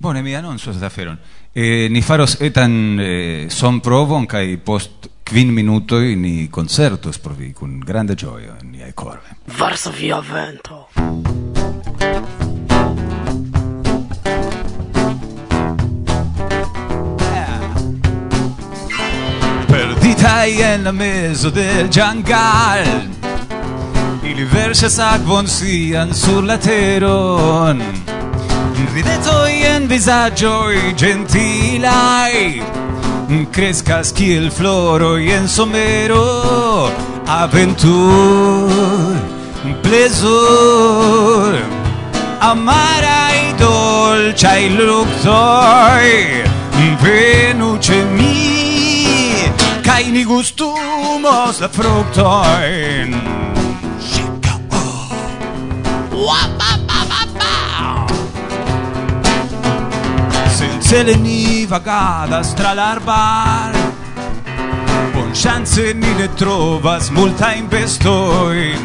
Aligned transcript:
Bone, 0.00 0.22
mi 0.22 0.34
anonsos 0.34 0.78
da 0.78 0.88
feron. 0.88 1.18
Eh, 1.52 1.86
ni 1.90 2.00
faros 2.00 2.38
etan 2.40 2.98
eh, 2.98 3.48
son 3.50 3.80
provon 3.80 4.24
kai 4.24 4.56
post 4.56 5.10
quin 5.22 5.52
minuto 5.52 6.00
ni 6.00 6.48
concertos 6.48 7.18
por 7.18 7.36
vi 7.36 7.52
kun 7.52 7.78
grande 7.80 8.16
in 8.62 8.80
en 8.80 8.92
corve. 8.94 9.36
Verso 9.44 9.90
via 9.90 10.18
vento. 10.20 10.88
Perdita 19.68 19.68
Perditaj 19.68 20.60
en 20.74 20.84
la 20.84 20.92
mezo 20.92 21.50
de 21.50 21.88
ĝangal 21.90 22.86
Ili 24.24 24.44
verŝas 24.44 24.98
akvon 24.98 25.46
sian 25.46 26.14
sur 26.14 26.42
la 26.42 26.56
teron 26.56 28.09
ridetoi 28.94 29.64
en 29.64 29.86
visagioi 29.88 30.94
gentilai 30.96 32.62
Crescas 33.52 34.12
kiel 34.12 34.50
floroi 34.50 35.30
en 35.30 35.48
somero 35.48 36.90
Aventur, 37.26 39.14
plesur 39.82 41.54
Amarai 42.40 43.54
dolciai 43.58 44.70
luctoi 44.74 46.42
Venu 47.02 47.78
ce 47.78 48.04
mi 48.04 49.50
Cai 49.82 50.10
ni 50.10 50.24
gustumos 50.24 51.60
la 51.60 51.68
fructoin 51.68 53.14
Shake 54.00 54.48
up, 54.50 54.60
oh. 54.72 55.08
What? 56.26 56.59
Zeleni 60.90 61.66
vagada 61.70 62.42
stralar 62.42 62.98
bar 63.06 63.72
Bonšanse 65.14 65.94
ni 65.94 66.14
ne 66.18 66.28
trovas, 66.36 67.10
multajn 67.10 67.68
bestojn 67.70 68.82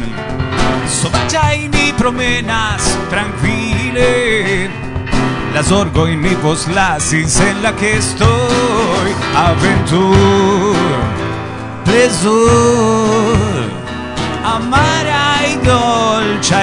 in 1.54 1.70
ni 1.70 1.92
promenas 1.98 2.96
trankvile 3.10 4.68
La 5.54 5.62
zorgojn 5.62 6.22
ni 6.22 6.36
postlasis 6.42 7.40
en 7.40 7.62
la 7.62 7.72
che 7.72 7.96
kestoj 7.96 9.10
Aventur, 9.34 10.76
plezur 11.84 13.66
Amaraj 14.44 15.58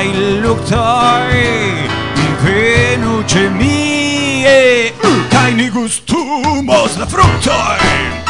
il 0.03 0.41
luktoj 0.41 1.33
Venu 2.43 3.23
ĉe 3.27 3.49
mi 3.49 4.45
mm. 5.03 5.22
Einige 5.43 5.89
stumos 5.89 6.97
la 6.97 7.05
fruktoj 7.05 8.22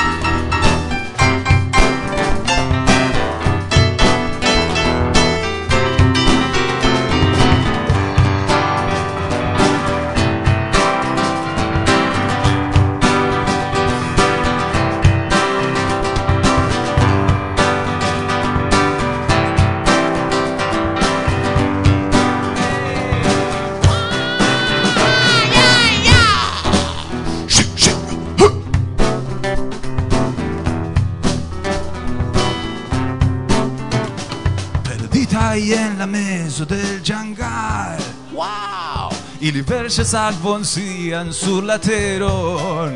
mezzo 36.53 36.65
del 36.65 37.01
giangal 37.01 37.97
Wow! 38.31 39.09
Ili 39.39 39.61
verse 39.61 40.03
akvon 40.15 40.63
sian 40.63 41.33
sur 41.33 41.63
la 41.63 41.79
teron. 41.79 42.93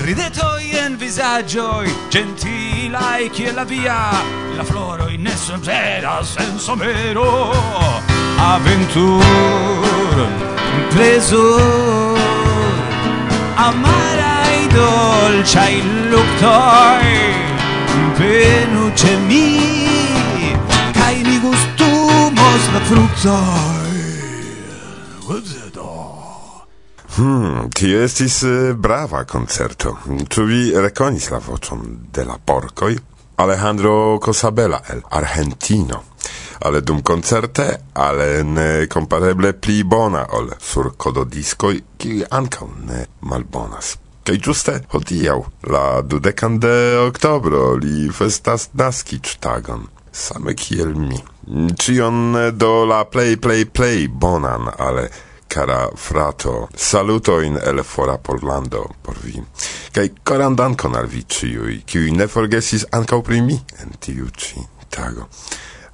Ridetoj 0.00 0.62
en 0.84 0.96
vizaĝoj, 0.96 1.86
gentilai 2.10 3.28
che 3.30 3.52
la 3.52 3.64
via 3.64 4.10
La 4.56 4.64
floro 4.64 5.08
in 5.08 5.26
esso 5.26 5.52
somperas 5.52 6.32
senso 6.32 6.58
somero 6.58 7.52
Aventur, 8.38 10.16
preso 10.94 11.44
Amaraj 13.56 14.68
dolĉaj 14.72 15.74
luktoj 16.08 17.04
Venu 18.16 18.90
ĉe 18.96 19.16
mi 19.28 19.89
la 22.72 22.80
fruktoj. 22.80 23.90
Hmm, 27.16 27.68
tio 27.74 28.02
estis 28.02 28.42
eh, 28.42 28.72
brava 28.74 29.24
concerto. 29.24 29.96
Tu 30.28 30.44
vi 30.44 30.72
reconis 30.72 31.30
la 31.30 31.38
vocion 31.38 31.82
de 32.12 32.24
la 32.24 32.38
porcoi? 32.44 32.98
Alejandro 33.36 34.18
Cosabella 34.18 34.82
el 34.88 35.02
Argentino. 35.08 36.02
Ale 36.60 36.80
dum 36.82 37.02
concerte, 37.02 37.80
ale 37.92 38.42
ne 38.42 38.86
compareble 38.86 39.52
pli 39.52 39.84
bona 39.84 40.26
ol 40.36 40.50
sur 40.58 40.92
cododiscoi, 40.96 41.82
qui 41.96 42.24
ancau 42.28 42.68
ne 42.86 43.06
malbonas. 43.20 43.96
Kaj 44.24 44.36
giuste, 44.44 44.74
hodiaŭ 44.92 45.38
la 45.72 46.02
dudekan 46.02 46.58
de 46.60 46.74
octobro 47.06 47.76
li 47.80 48.10
festas 48.12 48.68
naskiĝtagon 48.76 49.88
same 50.10 50.54
kiel 50.54 50.94
mi. 50.94 51.18
Cion 51.76 52.52
do 52.56 52.84
la 52.84 53.04
play 53.04 53.36
play 53.36 53.64
play 53.64 54.08
bonan, 54.08 54.70
ale 54.78 55.10
cara 55.50 55.90
frato, 55.94 56.68
saluto 56.74 57.40
in 57.40 57.58
el 57.62 57.82
fora 57.82 58.18
Porlando 58.18 58.94
por 59.02 59.16
vi. 59.18 59.42
Kai 59.92 60.12
koran 60.22 60.54
dankon 60.54 60.94
al 60.94 61.08
vi 61.10 61.24
ciui, 61.26 61.82
kiui 61.84 62.12
ne 62.14 62.28
forgesis 62.28 62.86
ancau 62.94 63.22
pri 63.22 63.40
mi 63.40 63.58
en 63.82 63.96
tiu 63.98 64.28
ci 64.36 64.62
tago. 64.88 65.26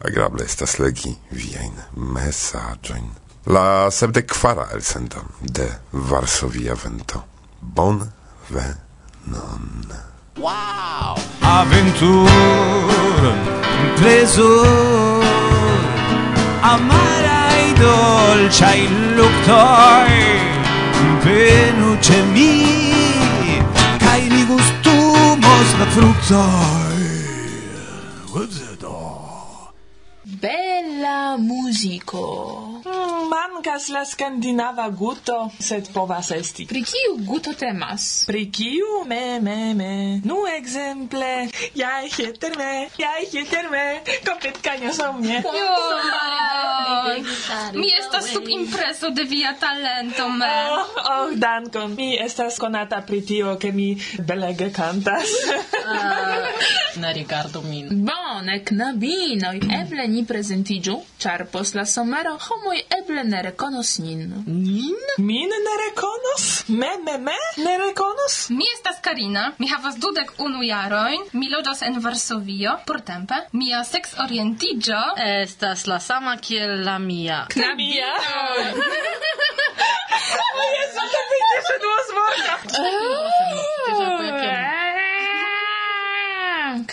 Agrable 0.04 0.44
estas 0.44 0.76
legi 0.78 1.14
viajn 1.32 1.72
mesaĝojn. 1.96 3.08
La 3.46 3.88
sebde 3.90 4.26
quara 4.26 4.68
el 4.74 4.82
sento 4.82 5.22
de 5.40 5.68
Varsovia 5.92 6.74
vento. 6.74 7.22
Bon 7.60 8.02
venon. 8.50 10.15
Wow! 10.38 11.16
Aventuron 11.40 12.28
preso 13.96 14.62
Amarai 16.60 17.72
dolciai 17.72 18.88
luctoi 19.16 20.12
Venu 21.22 21.96
ce 22.00 22.22
mi 22.32 23.62
Cai 23.98 24.28
li 24.28 24.44
gustumos 24.44 25.68
la 25.78 25.86
fructoi. 25.86 26.86
Bella 30.22 31.36
musico 31.38 32.75
mancas 33.28 33.88
la 33.88 34.04
scandinava 34.04 34.88
guto, 34.90 35.50
sed 35.58 35.90
povas 35.92 36.30
esti. 36.30 36.66
Pri 36.66 36.82
kiu 36.82 37.16
guto 37.26 37.54
temas? 37.54 38.24
Pri 38.26 38.46
kiu? 38.50 39.04
Me, 39.06 39.40
me, 39.40 39.74
me. 39.74 40.20
Nu 40.24 40.46
exemple, 40.46 41.48
ja 41.74 42.00
heter 42.02 42.56
me, 42.58 42.88
ja 42.98 43.12
heter 43.32 43.70
me, 43.70 43.84
kopet 44.26 44.60
kanios 44.62 44.96
so 44.96 45.12
mnie. 45.12 45.42
Mi 47.72 47.92
estas 47.98 48.30
sub 48.32 48.48
impreso 48.48 49.10
de 49.10 49.24
via 49.24 49.54
talento, 49.60 50.28
me. 50.28 50.52
Oh, 50.70 50.86
oh, 51.10 51.30
dankon. 51.34 51.94
Mi 51.96 52.16
estas 52.18 52.58
konata 52.58 53.02
pri 53.06 53.20
tio, 53.22 53.56
ke 53.60 53.72
mi 53.72 53.94
belege 54.18 54.72
kantas. 54.72 55.36
uh, 55.84 56.46
ne 57.02 57.12
rigardu 57.12 57.62
min. 57.62 57.88
Bon 58.06 58.25
bone, 58.36 58.58
knabinoj, 58.68 59.58
eble 59.80 60.04
ni 60.12 60.22
prezentiĝu, 60.28 60.94
ĉar 61.22 61.46
post 61.52 61.76
la 61.78 61.84
somero 61.88 62.34
homoj 62.46 62.76
eble 62.98 63.22
ne 63.24 63.40
rekonos 63.46 63.94
nin. 64.04 64.26
Nin? 64.46 64.98
Min 65.28 65.54
ne 65.66 65.76
rekonos? 65.82 66.44
Me, 66.68 66.90
me, 67.06 67.16
me 67.28 67.36
ne 67.64 67.76
rekonos? 67.80 68.36
Mi 68.58 68.68
estas 68.74 69.00
Karina, 69.06 69.46
mi 69.58 69.70
havas 69.72 69.96
dudek 70.02 70.34
unu 70.46 70.60
jarojn, 70.66 71.24
mi 71.32 71.48
loĝas 71.52 71.80
en 71.88 71.96
Varsovio, 72.04 72.76
portempe, 72.86 73.40
mia 73.56 73.80
seksorientiĝo 73.88 75.00
estas 75.28 75.86
la 75.88 76.00
sama 76.08 76.36
kiel 76.48 76.84
la 76.84 76.98
mia. 76.98 77.44
Knabinoj! 77.56 78.66
O 80.56 80.62
Jezu, 80.74 81.02
to 81.12 81.20
wyjdzie 81.30 81.60
szedło 81.68 81.96
z 82.08 82.10
morza! 82.18 82.54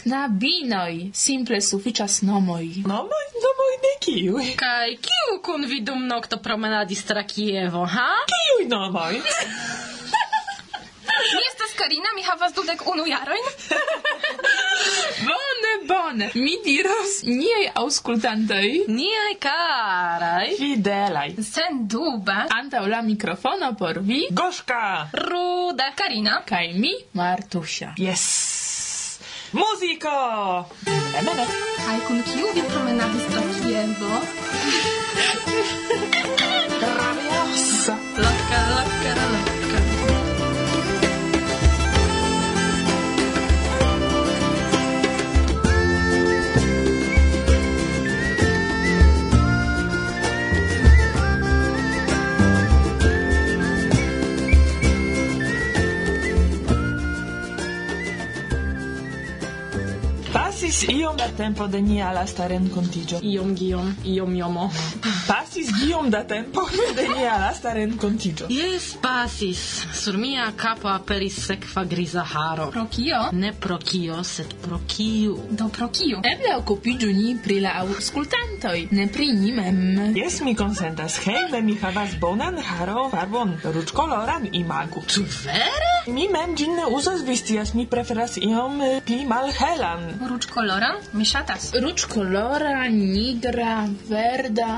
knabinoj, 0.04 1.12
simple 1.16 1.62
sufiĉas 1.62 2.22
nomoj. 2.28 2.66
Nomoj? 2.92 3.26
Nomoj 3.46 3.74
de 3.86 3.94
kiuj? 4.06 4.48
Kaj 4.60 4.96
kiu 5.08 5.38
kun 5.46 5.66
vi 5.66 5.80
dum 5.82 6.08
nokto 6.08 6.38
promenadis 6.38 7.06
tra 7.08 7.24
Kievo, 7.24 7.86
ha? 7.86 8.10
Kiuj 8.32 8.68
nomoj? 8.70 9.22
Mi 11.34 11.42
estas 11.50 11.74
Karina, 11.78 12.12
mi 12.16 12.24
havas 12.24 12.54
dudek 12.54 12.82
unu 12.88 13.06
jarojn. 13.08 13.48
bone, 15.30 15.74
bone. 15.88 16.30
Mi 16.36 16.58
diros 16.66 17.22
niei 17.28 17.70
aŭskultantoj, 17.80 18.68
niaj 18.88 19.36
karaj, 19.46 20.50
fidelaj, 20.60 21.30
sendube, 21.48 22.38
antaŭ 22.58 22.84
la 22.92 23.02
mikrofono 23.06 23.72
por 23.80 24.02
vi, 24.02 24.26
Goszka, 24.32 24.84
Ruda, 25.28 25.94
Karina 25.96 26.42
kaj 26.50 26.74
mi, 26.74 26.94
Martusia. 27.14 27.96
Yes. 27.98 28.63
Muziko! 29.54 30.66
Emene! 31.20 31.46
Kaj 31.86 31.98
kun 32.08 32.24
kiu 32.30 32.48
vi 32.56 32.64
promenadis 32.72 33.26
do 33.34 33.42
Kievo? 33.54 34.14
Rabiosa! 36.98 37.96
Loka, 38.18 38.60
loka, 38.74 39.12
loka. 39.22 39.43
Pasis 60.54 60.84
iom 60.90 61.18
da 61.18 61.28
tempo 61.38 61.66
de 61.68 61.80
nia 61.82 62.12
lasta 62.14 62.46
renkontiĝo. 62.48 63.20
Iom 63.26 63.56
giom, 63.58 63.88
iom 64.06 64.36
iomo. 64.38 64.68
Pasis 65.26 65.72
giom 65.80 66.12
da 66.14 66.20
tempo 66.30 66.62
de 66.96 67.08
nia 67.10 67.40
lasta 67.42 67.72
renkontiĝo. 67.74 68.46
Jes, 68.54 68.92
pasis. 69.02 69.64
Sur 69.98 70.20
mia 70.22 70.46
kapo 70.58 70.92
aperis 70.94 71.40
sekva 71.48 71.84
griza 71.90 72.22
haro. 72.22 72.68
Pro 72.76 72.86
kio? 72.86 73.24
Ne 73.32 73.50
pro 73.60 73.80
kio, 73.82 74.20
sed 74.24 74.54
pro 74.62 74.78
kiu. 74.88 75.40
Do 75.50 75.72
pro 75.74 75.88
kiu? 75.90 76.22
Eble 76.22 76.54
okupiĝu 76.60 77.10
ni 77.18 77.34
pri 77.44 77.58
la 77.66 77.74
aŭskultantoj, 77.82 78.86
ne 78.92 79.08
pri 79.10 79.32
ni 79.34 79.56
mem. 79.58 79.82
Jes, 80.20 80.38
mi 80.46 80.54
konsentas. 80.56 81.18
Hejme 81.26 81.64
mi 81.66 81.80
havas 81.82 82.14
bonan 82.22 82.62
haro 82.62 83.08
farbon 83.10 83.58
ruĝkoloran 83.66 84.52
imagu. 84.54 85.02
Ĉu 85.10 85.26
vere? 85.48 85.92
Mi 86.14 86.30
mem 86.30 86.54
ĝin 86.60 86.78
ne 86.78 86.86
uzas, 86.94 87.26
vi 87.26 87.40
scias, 87.40 87.74
mi 87.74 87.88
preferas 87.90 88.38
iom 88.38 88.82
pli 89.08 89.24
malhelan. 89.26 90.10
Ruĝkoloran 90.22 90.52
koloran? 90.54 91.00
Mi 91.18 91.26
ŝatas. 91.26 91.72
Ruĝkolora, 91.84 92.88
nigra, 92.94 93.88
verda, 94.10 94.70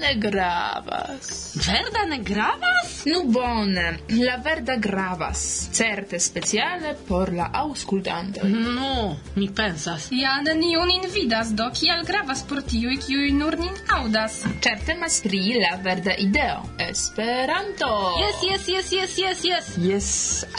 ne 0.00 0.14
gravas. 0.24 1.30
Verda 1.66 2.04
ne 2.10 2.18
gravas? 2.26 2.96
Nu 3.06 3.22
bone, 3.32 3.86
la 4.10 4.36
verda 4.44 4.76
gravas, 4.76 5.42
certe 5.72 6.20
speciale 6.20 6.94
por 7.08 7.32
la 7.34 7.50
aŭskultantoj. 7.62 8.50
No, 8.50 9.16
mi 9.36 9.48
pensas. 9.54 10.08
Ja 10.14 10.36
neniu 10.44 10.84
nin 10.90 11.06
vidas, 11.14 11.54
do 11.56 11.70
kial 11.74 12.04
gravas 12.08 12.42
por 12.48 12.62
tiuj, 12.62 12.98
kiuj 13.06 13.30
nur 13.38 13.58
nin 13.60 13.76
aŭdas. 13.98 14.42
Ĉar 14.64 14.84
temas 14.86 15.20
pri 15.24 15.42
la 15.60 15.76
verda 15.84 16.16
ideo, 16.18 16.64
Esperanto. 16.90 17.90
Yes, 18.20 18.42
yes, 18.42 18.68
yes, 18.68 18.92
yes, 18.92 19.18
yes, 19.18 19.44
yes. 19.44 19.70
Jes, 19.78 20.10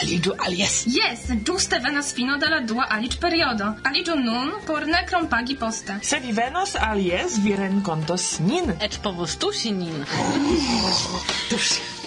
aliĝu 0.01 0.35
al 0.39 0.55
jes. 0.57 0.81
Jes, 0.87 1.27
ĝuste 1.47 1.79
venas 1.83 2.13
fino 2.15 2.37
de 2.41 2.49
la 2.51 2.61
dua 2.65 2.87
aliĝ-periodo. 2.97 3.71
Aliĝu 3.89 4.15
nun 4.19 4.50
Hm, 4.51 4.65
por 4.65 4.87
ne 4.87 5.05
krompagi 5.07 5.55
poste. 5.55 5.99
Se 6.01 6.19
vi 6.19 6.31
venos 6.31 6.75
alies, 6.75 7.39
vi 7.43 7.55
renkontos 7.55 8.39
nin. 8.39 8.73
Eĉ 8.79 8.99
povostusi 9.03 9.71
nin. 9.71 10.03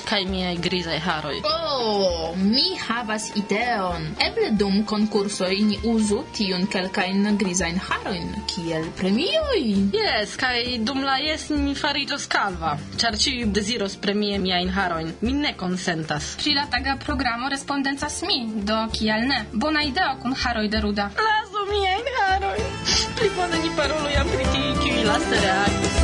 Kaj 0.04 0.24
miaj 0.28 0.56
grizaj 0.60 0.98
haroj. 1.00 1.38
Oh, 1.48 2.36
mi 2.36 2.76
havas 2.76 3.30
ideon. 3.40 4.04
Eble 4.20 4.50
dum 4.60 4.82
konkursoj 4.84 5.56
ni 5.68 5.78
uzu 5.88 6.18
tiun 6.36 6.66
kelkajn 6.66 7.38
grizajn 7.40 7.80
harojn 7.86 8.28
kiel 8.52 8.84
premioj. 8.98 9.62
Yes, 9.96 10.36
kaj 10.36 10.78
dum 10.84 11.00
la 11.08 11.16
jes 11.24 11.48
mi 11.50 11.72
fariĝos 11.74 12.28
kalva, 12.28 12.74
ĉar 13.00 13.16
ĉiuj 13.24 13.48
deziros 13.56 13.96
premie 13.96 14.38
miajn 14.38 14.68
harojn. 14.76 15.14
Mi 15.20 15.32
ne 15.32 15.54
konsentas. 15.56 16.36
taga 16.70 16.98
programo 17.06 17.48
respondencas 17.48 18.22
mi, 18.28 18.38
do 18.70 18.76
kial 18.92 19.24
ne? 19.28 19.44
Bona 19.52 19.82
ideo 19.82 20.18
kun 20.22 20.36
haroj 20.44 20.68
de 20.68 20.80
ruda. 20.80 21.10
Lasu 21.16 21.64
miajn 21.72 22.13
Pli 23.16 23.30
bone 23.36 23.58
ni 23.62 23.70
parolu 23.76 24.10
jam 24.14 24.26
pri 24.32 24.48
tiuj, 24.52 24.74
kiuj 24.82 25.04
laste 25.10 25.44
reagis. 25.46 26.03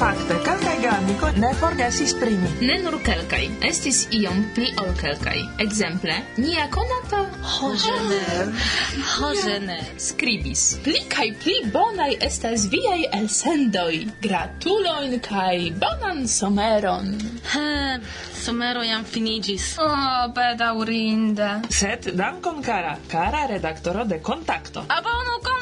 Fakte, 0.00 0.32
kelkaj 0.44 0.78
geamikoj 0.80 1.28
ne 1.36 1.48
forgesis 1.60 2.14
pri 2.16 2.30
mi. 2.40 2.50
Ne 2.64 2.78
nur 2.80 2.94
kelkaj, 3.04 3.42
estis 3.68 3.98
iom 4.16 4.38
pli 4.56 4.70
ol 4.80 4.94
kelkaj. 4.96 5.42
Ekzemple, 5.60 6.14
nia 6.40 6.64
konata 6.72 7.20
Hožener. 7.50 8.48
Hožener 9.10 9.84
skribis: 10.00 10.62
"Pli 10.86 11.02
kaj 11.12 11.26
pli 11.42 11.58
bonaj 11.74 12.16
estas 12.28 12.64
viaj 12.72 13.02
elsendoj. 13.18 14.00
Gratulojn 14.24 15.20
kaj 15.20 15.68
bonan 15.84 16.24
someron." 16.28 17.12
Ha, 17.52 17.98
somero 18.44 18.82
jam 18.82 19.04
finiĝis. 19.04 19.74
Oh, 19.84 20.32
bedaŭrinde. 20.32 21.50
Sed 21.68 22.08
dankon 22.16 22.62
kara, 22.62 22.96
kara 23.12 23.44
redaktoro 23.52 24.08
de 24.08 24.22
Kontakto. 24.24 24.80
Abonu 24.88 25.36
kon 25.44 25.59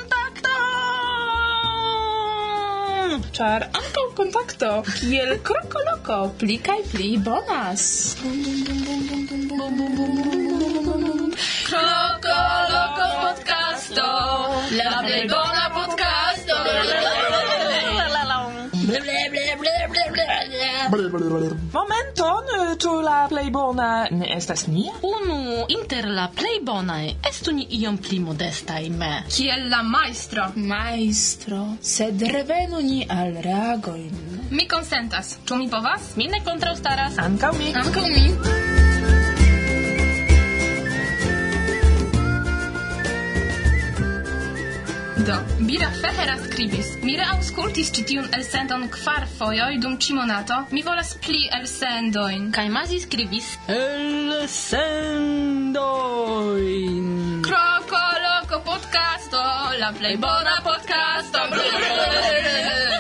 ĉar 3.38 3.67
ankaŭ 3.69 4.05
kontakto 4.20 4.70
kiel 4.91 5.35
krokoloko 5.49 6.19
pli 6.41 6.56
kaj 6.69 6.79
pli 6.93 7.11
bonas. 7.29 7.85
Krokoloko 11.69 13.11
podcasto, 13.25 14.09
la 14.79 14.91
plej 15.05 15.23
bona 15.35 15.69
podcasto. 15.76 16.27
Momenton, 20.88 22.46
ĉu 22.81 22.93
la 23.05 23.26
plej 23.29 23.50
bona 23.52 23.88
ne 24.11 24.29
estas 24.37 24.67
nia? 24.73 24.94
Unu 25.05 25.67
inter 25.69 26.08
la 26.08 26.29
plej 26.35 26.62
bonaj 26.64 27.11
estu 27.29 27.52
ni 27.52 27.67
iom 27.81 27.99
pli 27.99 28.20
modestaj 28.25 28.88
me. 28.90 29.11
Kiel 29.29 29.69
la 29.69 29.82
majstro. 29.82 30.49
Majstro, 30.56 31.60
sed 31.82 32.24
revenu 32.32 32.81
ni 32.81 33.05
al 33.08 33.36
reagojn. 33.44 34.41
Mi 34.51 34.69
konsentas. 34.69 35.36
Ĉu 35.44 35.60
mi 35.60 35.69
povas? 35.69 36.15
Mi 36.17 36.31
ne 36.32 36.41
kontraŭstaras. 36.44 37.20
Ankaŭ 37.29 37.53
mi. 37.60 37.72
Ankaŭ 37.84 38.08
mi. 38.08 38.68
Do, 45.29 45.35
Bira 45.61 45.91
Fehera 45.93 46.37
scribis. 46.41 46.87
Mi 47.05 47.13
reauscultis 47.20 47.91
ĉi 47.93 48.03
tiun 48.08 48.29
elsendon 48.32 48.87
kvar 48.94 49.27
fojoj 49.37 49.75
dum 49.82 49.99
ĉi 50.01 50.15
monato. 50.17 50.56
Mi 50.73 50.81
volas 50.87 51.11
pli 51.27 51.43
elsendojn. 51.58 52.49
Kaj 52.56 52.65
Mazi 52.73 53.01
skribis: 53.03 53.51
Elsendojn. 53.77 54.65
Krokoloko 57.44 58.56
podcasto, 58.70 59.43
la 59.82 59.91
plej 60.01 60.17
bona 60.25 60.56
podcasto. 60.65 61.44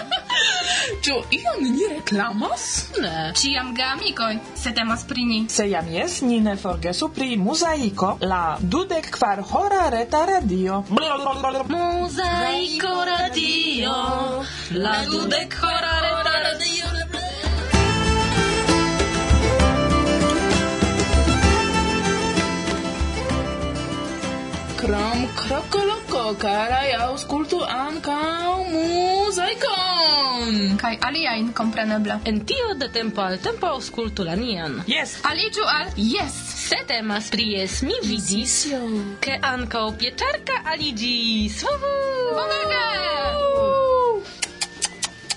Ĉu 1.08 1.14
ion 1.32 1.62
ni 1.64 1.86
reklamos? 1.88 2.64
Ne. 3.00 3.12
Ĉiam 3.40 3.70
geamikoj, 3.76 4.34
se 4.62 4.72
temas 4.76 5.04
pri 5.08 5.22
ni. 5.30 5.38
Se 5.54 5.64
jam 5.70 5.88
jes, 5.88 6.18
ni 6.20 6.36
ne 6.44 6.52
forgesu 6.64 7.08
pri 7.18 7.38
Muzaiko, 7.40 8.10
la 8.32 8.40
dudek 8.60 9.08
kvar 9.16 9.40
hora 9.52 9.86
reta 9.94 10.20
radio. 10.32 10.82
Muzaiko 10.90 11.32
radio, 13.12 13.96
la 14.84 14.96
dudek 15.08 15.56
hora 15.64 15.96
reta 16.04 16.36
radio. 16.44 16.97
Krom 24.78 25.24
krokoloko, 25.34 26.20
karaj 26.38 26.92
aŭskultu 27.02 27.58
ankaŭ 27.66 28.52
muzikon! 28.70 30.52
Kaj 30.78 30.92
aliajn, 31.08 31.48
kompreneble. 31.60 32.14
En 32.30 32.38
tio 32.46 32.76
de 32.78 32.86
tempo 32.94 33.24
al 33.24 33.40
tempo 33.42 33.66
aŭskultu 33.74 34.22
la 34.28 34.36
nian. 34.38 34.76
Jes! 34.86 35.16
Aliĝu 35.26 35.66
al 35.72 35.90
jes! 35.98 36.36
Se 36.68 36.78
temas 36.86 37.30
pri 37.34 37.48
jes, 37.56 37.80
mi 37.88 37.96
vidis, 38.04 38.54
ke 39.24 39.34
ankaŭ 39.50 39.82
pieczarka 39.98 40.60
aliĝis! 40.74 41.64
Bonega! 42.38 42.84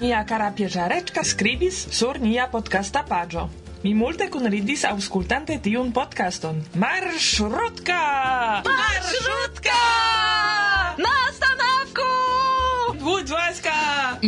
Nia 0.05 0.21
kara 0.29 0.51
pierzareczka 0.53 1.25
scribis 1.25 1.81
sur 1.89 2.21
nia 2.21 2.45
podcasta 2.53 3.01
paĝo. 3.09 3.49
Mi 3.81 3.95
multe 3.97 4.27
kunridis 4.29 4.83
aŭskultante 4.85 5.55
tiun 5.65 5.87
podcaston. 5.95 6.59
Marŝrutka! 6.83 7.97
Marŝrutka! 8.67 9.77
Nastanavku! 11.01 12.05
Budvaska! 13.01 13.73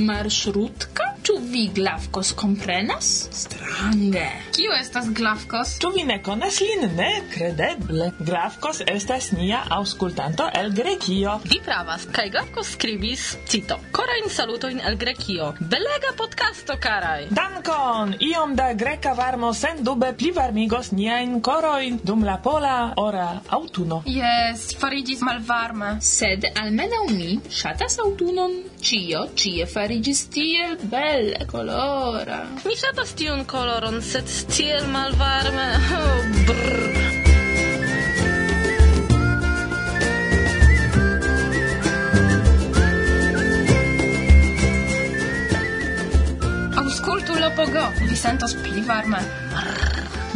Marŝrutka? 0.10 1.13
Ĉu 1.24 1.34
vi 1.40 1.70
Glavkos 1.76 2.34
komprenas? 2.36 3.10
Strange. 3.32 4.26
Kio 4.56 4.74
estas 4.76 5.06
Glavkos? 5.16 5.78
Ĉu 5.80 5.92
vi 5.96 6.02
ne 6.04 6.18
konas 6.24 6.58
lin? 6.60 6.82
Ne, 6.98 7.22
kredeble. 7.32 8.10
Glavkos 8.20 8.82
estas 8.92 9.30
nia 9.32 9.62
aŭskultanto 9.72 10.50
el 10.60 10.74
Grekio. 10.76 11.38
Vi 11.48 11.62
pravas, 11.64 12.04
kaj 12.12 12.26
Glavkos 12.34 12.74
skribis, 12.76 13.24
cito, 13.48 13.78
korajn 13.96 14.28
salutojn 14.36 14.82
el 14.84 14.98
Grekio. 15.00 15.54
Belega 15.62 16.12
podcasto, 16.20 16.76
karaj! 16.84 17.30
Dankon! 17.32 18.18
Iom 18.20 18.58
da 18.60 18.74
greka 18.74 19.16
varmo 19.16 19.54
sendube 19.56 20.12
pli 20.20 20.34
varmigos 20.36 20.92
niajn 20.92 21.40
korojn 21.40 22.02
dum 22.04 22.28
la 22.28 22.36
pola 22.44 22.76
ora 23.00 23.30
aŭtuno. 23.48 24.02
Jes, 24.12 24.74
fariĝis 24.84 25.24
malvarma. 25.24 25.96
Sed 26.04 26.52
almenaŭ 26.52 27.08
mi 27.16 27.40
ŝatas 27.62 27.96
aŭtunon. 28.04 28.60
Ĉio 28.84 29.24
ĉie 29.40 29.72
fariĝis 29.72 30.28
tiel 30.36 30.76
bele 30.84 31.13
belle 31.14 31.46
colora. 31.46 32.40
Mi 32.66 32.76
ŝatas 32.78 33.14
tiun 33.18 33.44
koloron, 33.46 34.02
sed 34.02 34.30
tiel 34.50 34.88
malvarme. 34.94 35.68
Oh, 35.94 36.24
brr. 36.48 36.82
Aŭskultu 46.82 47.38
Lopogo, 47.44 47.84
vi 48.00 48.18
sentos 48.18 48.58
pli 48.64 48.82
varme. 48.88 49.22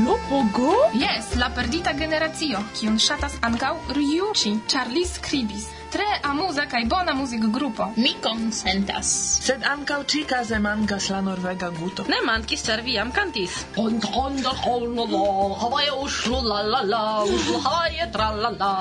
Lopogo? 0.06 0.76
Jes, 1.02 1.34
la 1.42 1.50
perdita 1.58 1.96
generacio, 1.98 2.62
kiun 2.78 3.02
ŝatas 3.02 3.40
ankaŭ 3.50 3.74
Ryuĉi, 3.98 4.54
ĉar 4.70 4.94
li 4.94 5.06
skribis 5.10 5.72
tre 5.92 6.08
amuza 6.24 6.66
kaj 6.66 6.84
bona 6.86 7.14
muzikgrupo. 7.14 7.92
Mi 7.96 8.14
konsentas. 8.24 9.12
Sed 9.48 9.64
ankaŭ 9.72 10.00
ĉikaze 10.14 10.60
mankas 10.60 11.10
la 11.14 11.22
norvega 11.22 11.70
guto. 11.80 12.06
Ne 12.12 12.22
mankis, 12.26 12.66
ĉar 12.68 12.82
vi 12.86 12.98
jam 12.98 13.12
kantis. 13.12 13.60
Havaje 15.62 15.92
uŝlu 16.04 16.42
la 16.50 16.62
la 16.74 16.82
la, 16.94 17.06
uŝlu 17.24 17.62
havaje 17.70 18.12
tra 18.12 18.32
la 18.32 18.52
la. 18.60 18.74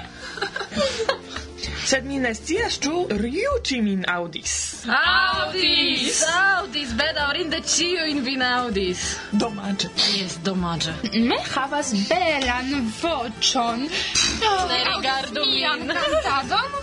sed 1.86 2.04
mi 2.04 2.18
ne 2.18 2.32
scias 2.34 2.78
ĉu 2.82 2.94
Ryuji 3.22 3.76
min 3.82 4.02
aŭdis. 4.10 4.54
Aŭdis! 4.96 6.22
Aŭdis, 6.36 6.94
bedaŭrinde 6.98 7.60
ĉiujn 7.74 8.22
vin 8.26 8.42
aŭdis. 8.46 9.04
Domaĝe. 9.42 9.90
Jes, 10.16 10.34
domaĝe. 10.48 10.96
Mi 11.14 11.38
havas 11.52 11.92
belan 12.08 12.72
voĉon. 13.02 13.86
Ne 14.72 14.82
rigardu 14.90 15.46
mian 15.52 15.86
kantadon. 15.92 16.76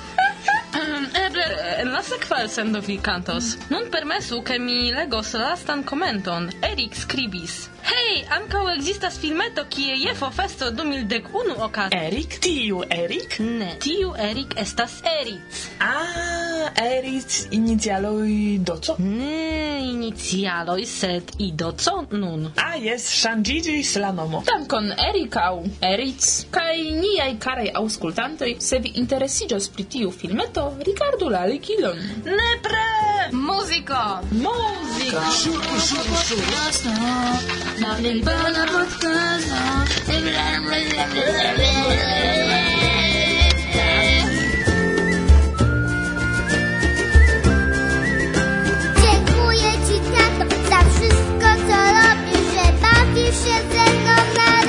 Ehm, 0.74 1.03
eble 1.25 1.43
en 1.81 1.91
la 1.93 2.01
sekva 2.01 2.39
sendo 2.50 2.79
vi 2.88 2.98
kantos. 2.98 3.51
Nun 3.69 3.91
permesu, 3.93 4.41
ke 4.41 4.57
mi 4.60 4.79
legos 4.95 5.36
lastan 5.38 5.83
komenton. 5.83 6.50
Erik 6.72 6.98
skribis. 6.98 7.60
Hej, 7.84 8.24
ankaŭ 8.32 8.62
ekzistas 8.72 9.18
filmeto 9.20 9.66
kie 9.70 9.96
Jefo 10.00 10.30
Festo 10.32 10.70
2011 10.72 11.58
okazas. 11.66 11.96
Erik? 11.98 12.38
Tiu 12.44 12.84
Erik? 12.90 13.36
Ne, 13.44 13.74
tiu 13.84 14.13
Erik 14.16 14.56
estas 14.58 15.02
Eric. 15.04 15.58
Ah, 15.84 16.72
Eric 16.80 17.52
inicialoj 17.52 18.30
doco? 18.63 18.96
Ne, 19.00 19.82
inicialoj, 19.90 20.86
sed 20.88 21.36
idoco 21.44 21.98
nun. 22.12 22.48
Ah, 22.56 22.78
jes, 22.80 23.10
ŝanĝiĝis 23.20 23.96
la 24.04 24.13
nomo. 24.16 24.44
Dankon 24.48 24.94
Erikau, 25.10 25.66
Eric 25.84 26.24
kaj 26.56 26.78
niaj 27.02 27.32
karaj 27.44 27.68
aŭskultantoj, 27.84 28.56
se 28.63 28.80
vi 28.80 28.96
interesiĝos 29.04 29.68
pri 29.75 29.90
tiu 29.98 30.12
filmeto, 30.12 30.70
rigardu 30.88 31.30
la 31.36 31.44
ligilon. 31.52 32.00
Nepre! 32.32 33.12
Muziko! 33.32 34.20
Muzika! 34.32 35.22
Dziękuję 49.01 49.72
ci, 49.88 50.00
tato, 50.13 50.56
za 50.70 50.80
wszystko, 50.89 51.48
co 51.68 51.77
robisz, 51.98 52.48
że 52.53 52.65
bawisz 52.82 53.36
się 53.46 53.58
ze 53.74 53.86
mną, 53.94 54.15
na 54.38 54.62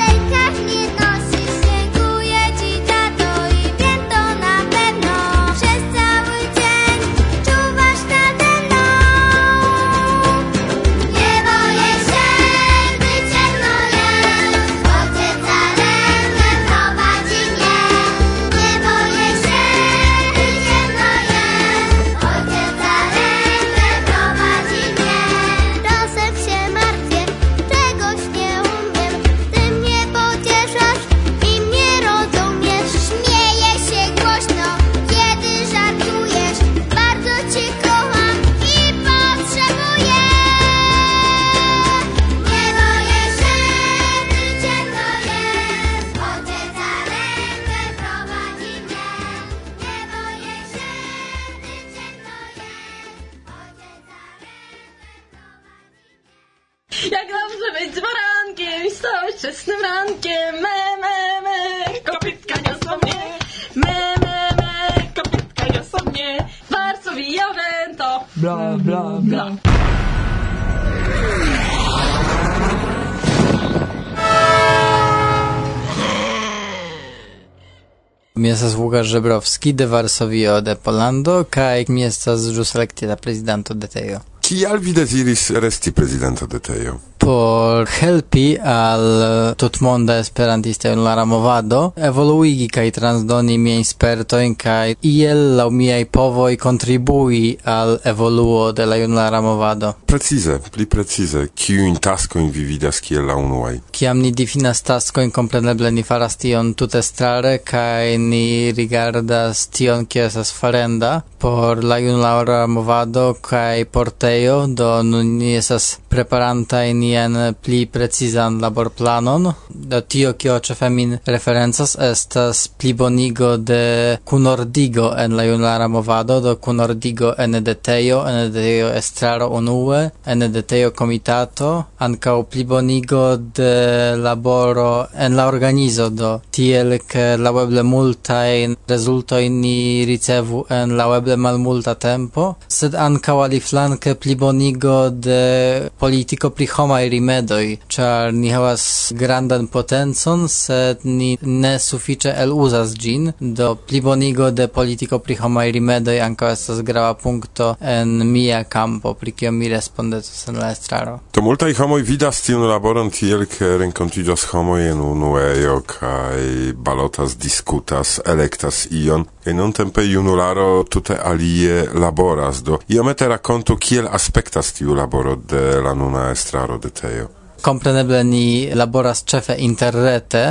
comienza 78.44 78.66
a 78.66 78.70
jugar 78.70 79.06
Żebrowski 79.06 79.72
de 79.72 79.86
Varsovia 79.86 80.60
de 80.60 80.76
Polando, 80.76 81.46
cae 81.48 81.86
comienza 81.86 82.36
z 82.36 82.64
ser 82.66 82.82
elegido 82.82 83.16
presidente 83.16 83.74
de 83.74 83.88
Teo. 83.88 84.33
Kial 84.44 84.78
vi 84.78 84.92
deziris 84.92 85.50
resti 85.50 85.92
presidente 85.92 86.46
de 86.46 86.58
Tejo? 86.58 87.00
Por 87.16 87.88
helpi 87.88 88.58
al 88.60 89.04
eh, 89.22 89.54
tutmonda 89.56 90.18
esperantista 90.18 90.90
en 90.90 91.00
la 91.04 91.24
movado, 91.24 91.94
evoluigi 91.96 92.66
kaj 92.68 92.90
transdoni 92.90 93.56
miajn 93.58 93.86
spertojn 93.88 94.54
kaj 94.60 94.96
iel 95.00 95.40
laŭ 95.56 95.70
miaj 95.72 96.04
povoj 96.12 96.58
kontribui 96.60 97.56
al 97.64 97.96
evoluo 98.04 98.72
de 98.72 98.84
la 98.84 98.98
junula 99.00 99.40
movado. 99.40 99.94
Precize, 100.04 100.58
pli 100.74 100.84
precize, 100.86 101.46
kiujn 101.54 101.96
taskojn 101.96 102.50
vi 102.52 102.64
vidas 102.64 103.00
kiel 103.00 103.24
la 103.24 103.38
unuaj? 103.40 103.80
Kiam 103.90 104.20
ni 104.20 104.32
difinas 104.32 104.84
taskojn, 104.84 105.32
kompreneble 105.32 105.90
ni 105.90 106.02
faras 106.02 106.36
tion 106.36 106.74
tute 106.74 107.00
strare 107.02 107.62
kaj 107.64 108.18
ni 108.18 108.72
rigardas 108.76 109.70
tion 109.72 110.04
kiel 110.04 110.28
estas 110.28 110.52
farenda 110.52 111.22
por 111.44 111.84
la 111.84 111.98
junula 112.00 112.66
movado 112.66 113.34
kaj 113.40 113.84
por 113.84 114.10
laborejo, 114.34 114.66
do 114.66 115.02
nun 115.02 115.38
ni 115.38 115.56
estas 115.56 115.98
preparantaj 116.08 116.92
nian 116.94 117.54
pli 117.62 117.86
precizan 117.86 118.60
laborplanon. 118.60 119.52
Do 119.68 120.00
tio, 120.00 120.32
kio 120.32 120.58
ĉefe 120.58 120.88
min 120.90 121.18
referencas, 121.26 121.96
estas 122.00 122.68
plibonigo 122.68 123.56
de 123.56 124.18
kunordigo 124.24 125.12
en 125.18 125.36
la 125.36 125.44
junulara 125.44 125.88
movado, 125.88 126.40
do 126.40 126.56
kunordigo 126.56 127.34
ene 127.38 127.60
de 127.60 127.74
tejo, 127.74 128.24
ene 128.28 128.48
de 128.48 128.60
tejo 128.60 128.88
estraro 128.88 129.48
unue, 129.48 130.10
ene 130.26 130.48
de 130.48 130.62
tejo 130.62 130.90
komitato, 130.90 131.84
ankaŭ 131.98 132.42
plibonigo 132.44 133.36
de 133.36 134.16
laboro 134.16 135.06
en 135.14 135.36
la 135.36 135.46
organizo, 135.46 136.08
do 136.10 136.40
tiel 136.50 136.98
ke 137.08 137.36
laŭeble 137.36 137.82
multajn 137.82 138.76
rezultojn 138.88 139.60
ni 139.60 140.04
ricevu 140.06 140.66
en 140.70 140.96
laŭeble 140.96 141.36
malmulta 141.36 141.94
tempo, 141.94 142.54
sed 142.68 142.94
ankaŭ 142.94 143.40
aliflanke 143.44 144.14
plibonigo 144.24 145.10
de 145.10 145.90
politico 145.98 146.48
pri 146.50 146.66
homaj 146.66 147.08
rimedoi, 147.12 147.78
char 147.88 148.32
ni 148.32 148.48
havas 148.48 149.12
grandan 149.12 149.66
potencon, 149.66 150.46
sed 150.48 151.04
ni 151.04 151.36
ne 151.42 151.74
suffice 151.78 152.32
el 152.32 152.54
usas 152.56 152.94
gin, 152.96 153.32
do 153.38 153.74
plibonigo 153.76 154.48
de 154.50 154.68
politico 154.68 155.18
pri 155.18 155.36
homaj 155.42 155.72
rimedoi 155.76 156.22
anca 156.24 156.54
estas 156.56 156.80
grava 156.82 157.12
punkto 157.20 157.74
en 157.80 158.14
mia 158.30 158.62
campo, 158.64 159.12
pri 159.12 159.32
kio 159.32 159.52
mi 159.52 159.68
respondetus 159.68 160.48
en 160.48 160.56
la 160.62 160.70
estraro. 160.72 161.18
To 161.36 161.44
multaj 161.44 161.74
homoj 161.82 162.00
vidas 162.02 162.40
tiun 162.46 162.64
laboron 162.70 163.12
tiel, 163.12 163.44
ke 163.44 163.74
renkontiĝas 163.84 164.46
homoj 164.54 164.88
en 164.88 165.04
unuejo 165.04 165.82
kaj 165.98 166.72
balotas, 166.80 167.36
diskutas, 167.36 168.16
elektas 168.24 168.86
ion, 168.90 169.28
kaj 169.44 169.52
nuntempe 169.60 170.08
junularo 170.08 170.86
tute 170.88 171.20
alie 171.20 171.84
laboras, 171.92 172.64
do 172.64 172.80
iomete 172.88 173.28
rakontu 173.28 173.76
kiel 173.76 174.08
aspektas 174.14 174.72
tiu 174.72 174.94
laboro 174.94 175.36
de 175.36 175.80
la 175.82 175.94
nuna 175.94 176.30
estraro 176.32 176.78
de 176.78 176.90
Teo? 176.90 177.26
Kompreneble 177.64 178.22
ni 178.24 178.46
laboras 178.74 179.24
ĉefe 179.24 179.56
interrete, 179.58 180.44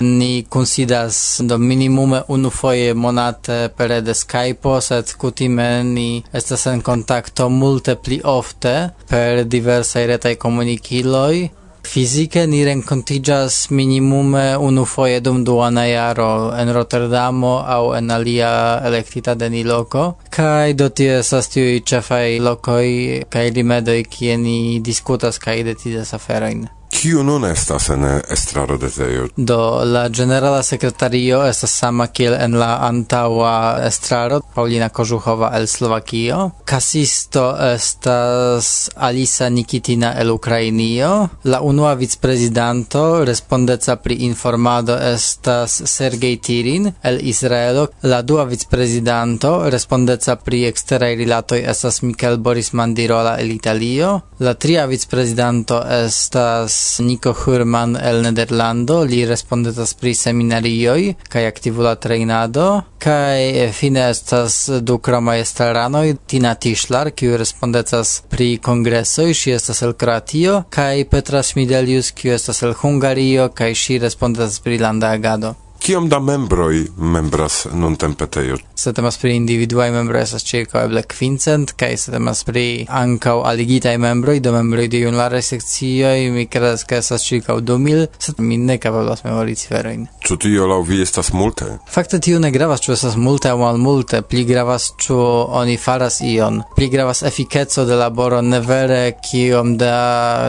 ni 0.00 0.46
considas 0.48 1.40
do 1.44 1.58
minimume 1.58 2.22
unu 2.28 2.50
foje 2.50 2.94
monate 2.94 3.68
per 3.76 4.00
de 4.02 4.14
Skype, 4.14 4.80
sed 4.80 5.12
kutime 5.20 5.84
ni 5.84 6.22
estas 6.32 6.66
en 6.66 6.80
kontakto 6.80 7.48
multe 7.48 7.96
pli 7.96 8.20
ofte 8.24 8.74
per 9.08 9.44
diversaj 9.44 10.06
retaj 10.14 10.34
komunikiloj 10.40 11.59
Fizike 11.86 12.46
ni 12.46 12.60
renkontiĝas 12.64 13.70
minimume 13.74 14.56
unu 14.56 14.84
foje 14.84 15.20
dum 15.20 15.44
duana 15.44 15.84
jaro 15.88 16.52
en 16.54 16.72
Rotterdamo 16.76 17.54
aŭ 17.76 17.96
en 17.98 18.10
alia 18.10 18.50
elektita 18.86 19.34
deniloko, 19.34 20.04
kaj 20.30 20.74
do 20.82 20.88
tie 20.88 21.18
estas 21.20 21.50
tiuj 21.54 21.80
ĉefaj 21.92 22.26
lokoj 22.46 22.88
kaj 23.32 23.48
rimedoj 23.60 24.02
kie 24.16 24.36
ni 24.36 24.58
diskutas 24.90 25.38
kaj 25.38 25.62
decidas 25.72 26.14
aferojn. 26.14 26.68
Kiu 26.90 27.22
nun 27.22 27.44
estas 27.44 27.88
en 27.94 28.02
estraro 28.28 28.76
de 28.76 28.88
Zejo? 28.88 29.28
Do, 29.36 29.84
la 29.84 30.08
generala 30.08 30.62
sekretario 30.62 31.38
estas 31.46 31.70
sama 31.70 32.06
kiel 32.06 32.34
en 32.34 32.58
la 32.58 32.70
antaŭa 32.86 33.86
estraro, 33.86 34.40
Paulina 34.54 34.88
Kožuchova 34.88 35.52
el 35.56 35.68
Slovakio. 35.70 36.50
Kasisto 36.64 37.44
estas 37.56 38.90
Alisa 38.96 39.48
Nikitina 39.48 40.12
el 40.20 40.30
Ukrainio. 40.30 41.28
La 41.44 41.60
unua 41.60 41.94
vicprezidanto 41.94 43.24
respondeca 43.24 43.96
pri 43.96 44.18
informado 44.26 44.98
estas 44.98 45.82
Sergej 45.86 46.40
Tirin 46.42 46.92
el 47.02 47.20
Izraelo. 47.22 47.86
La 48.02 48.22
dua 48.22 48.44
vicprezidanto 48.44 49.70
respondeca 49.70 50.36
pri 50.36 50.66
eksteraj 50.66 51.14
rilatoj 51.22 51.62
estas 51.74 52.02
Mikel 52.02 52.38
Boris 52.38 52.72
Mandirola 52.72 53.38
el 53.38 53.50
Italio. 53.54 54.20
La 54.38 54.54
tria 54.54 54.86
vicprezidanto 54.86 55.82
estas 55.86 56.79
Nico 57.00 57.32
Hurman 57.32 57.96
el 57.96 58.22
Nederlando, 58.22 59.02
li 59.04 59.24
respondetas 59.28 59.94
pri 59.94 60.14
seminarioj 60.14 61.14
kaj 61.32 61.46
aktivula 61.46 61.94
trejnado, 62.00 62.66
kaj 62.98 63.70
fine 63.76 64.04
estas 64.10 64.58
du 64.80 64.98
kromaj 64.98 65.40
estraranoj, 65.44 66.16
Tina 66.26 66.54
Tischler, 66.54 67.12
kiu 67.12 67.38
respondecas 67.40 68.20
pri 68.32 68.50
kongresoj, 68.62 69.30
ŝi 69.34 69.56
estas 69.60 69.82
el 69.86 69.96
Kroatio, 70.00 70.62
kaj 70.70 71.06
Petra 71.12 71.42
Smidelius, 71.42 72.12
kiu 72.12 72.36
estas 72.36 72.62
el 72.62 72.76
Hungario, 72.82 73.50
kaj 73.54 73.74
ŝi 73.84 73.98
respondas 74.06 74.60
pri 74.64 74.78
landa 74.78 75.12
agado. 75.16 75.56
Kiom 75.80 76.08
da 76.08 76.18
membroj 76.20 76.86
membras 76.96 77.66
nun 77.72 77.96
tempe 77.96 78.26
tejo? 78.26 78.56
Se 78.74 78.92
temas 78.92 79.16
pri 79.18 79.32
individuaj 79.36 79.90
membroj 79.90 80.20
estas 80.20 80.44
ĉirkaŭ 80.44 80.82
eble 80.84 81.02
kvincent 81.08 81.72
kaj 81.80 81.96
se 82.02 82.12
temas 82.12 82.42
pri 82.44 82.64
ankaŭ 83.00 83.38
aligitaj 83.48 83.94
membroj 83.98 84.40
do 84.44 84.52
membroj 84.52 84.86
de 84.92 85.00
junularaj 85.00 85.40
sekcioj 85.42 86.30
mi 86.34 86.44
kredas 86.52 86.84
ke 86.84 86.98
estas 87.00 87.24
ĉirkaŭ 87.24 87.56
du 87.60 87.78
mil, 87.78 88.02
sed 88.18 88.42
mi 88.44 88.58
ne 88.58 88.76
kapablas 88.78 89.24
memori 89.24 89.56
ciferojn. 89.56 90.04
Ĉu 90.26 90.36
tio 90.44 90.66
laŭ 90.68 90.82
vi 90.88 91.00
estas 91.02 91.32
multe? 91.32 91.70
Fakte 91.88 92.20
tio 92.20 92.38
ne 92.44 92.52
gravas 92.52 92.84
ĉu 92.84 92.92
estas 92.98 93.16
multe 93.16 93.48
aŭ 93.48 93.56
malmulte, 93.64 94.20
pli 94.22 94.44
gravas 94.44 94.90
ĉu 95.00 95.18
oni 95.62 95.78
faras 95.80 96.20
ion. 96.20 96.60
Pli 96.76 96.90
gravas 96.92 97.24
efikeco 97.32 97.86
de 97.88 97.96
laboro 97.96 98.42
ne 98.44 98.60
vere 98.60 99.00
kiom 99.30 99.76
da 99.80 99.96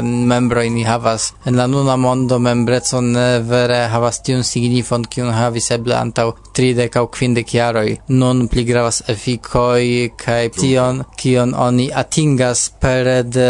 membroj 0.03 0.67
ni 0.75 0.83
havas. 0.83 1.31
En 1.45 1.55
la 1.55 1.67
nuna 1.71 1.95
mondo 1.95 2.39
membreco 2.39 3.01
ne 3.01 3.27
vere 3.39 3.85
havas 3.95 4.19
tiun 4.27 4.43
signifon 4.43 5.07
kiu 5.07 5.20
kiun 5.21 5.33
havis 5.37 5.69
eble 5.75 5.95
antaŭ 5.95 6.27
30 6.57 6.97
aŭ 6.97 7.05
50 7.17 7.53
jaroj. 7.55 7.89
Nun 8.21 8.47
pli 8.51 8.63
gravas 8.65 9.01
efikoj 9.13 9.83
kaj 10.23 10.49
tion 10.57 11.03
kion 11.21 11.53
oni 11.67 11.87
atingas 12.01 12.63
pere 12.81 13.17
de 13.23 13.49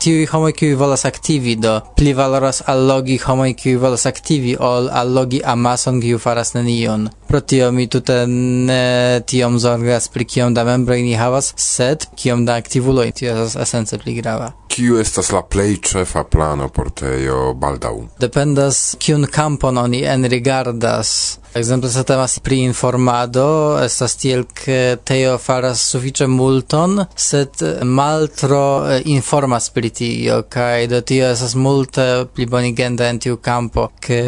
tiuj 0.00 0.24
homoj 0.32 0.52
kiuj 0.60 0.78
volas 0.80 1.04
aktivi 1.10 1.56
do 1.66 1.74
pli 1.98 2.14
valoras 2.20 2.62
allogi 2.74 3.18
homoj 3.26 3.52
kiuj 3.60 3.76
volas 3.84 4.06
aktivi 4.12 4.56
ol 4.70 4.88
allogi 5.02 5.42
amason 5.54 6.00
kiu 6.00 6.18
faras 6.18 6.54
nenion. 6.56 7.08
Pro 7.28 7.40
tio 7.40 7.70
mi 7.72 7.86
tute 7.88 8.18
ne 8.26 9.20
tiom 9.26 9.58
zorgas 9.58 10.08
pri 10.08 10.24
kiom 10.24 10.54
da 10.54 10.64
membroj 10.64 11.00
ni 11.02 11.14
havas, 11.20 11.52
sed 11.56 12.08
kiom 12.16 12.44
da 12.48 12.56
aktivuloj. 12.62 13.10
Tio 13.12 13.32
estas 13.32 13.56
esence 13.68 13.98
pli 13.98 14.20
grava 14.20 14.52
kiu 14.74 14.96
estas 14.98 15.30
la 15.30 15.44
plej 15.46 15.76
ĉefa 15.86 16.24
plano 16.26 16.66
por 16.74 16.88
Tejo 16.90 17.52
baldaŭ? 17.54 17.94
Dependas 18.18 18.96
kiun 18.98 19.28
kampon 19.30 19.78
oni 19.78 20.00
enrigardas 20.10 21.12
Exemple 21.54 21.88
se 21.88 22.02
temas 22.04 22.38
pri 22.38 22.56
informado, 22.66 23.78
estas 23.78 24.16
tiel 24.18 24.42
ke 24.58 24.96
teo 25.06 25.36
faras 25.38 25.84
sufiĉe 25.92 26.26
multon, 26.26 27.04
sed 27.14 27.62
maltro 27.86 28.62
eh, 28.90 29.04
informas 29.14 29.70
pri 29.70 29.92
tio 29.94 30.40
kaj 30.50 30.88
do 30.90 31.00
tio 31.06 31.30
estas 31.30 31.54
multe 31.54 32.08
pli 32.34 32.48
bonigenda 32.50 33.06
en 33.06 33.22
tiu 33.22 33.38
kampo, 33.38 33.86
ke 34.02 34.18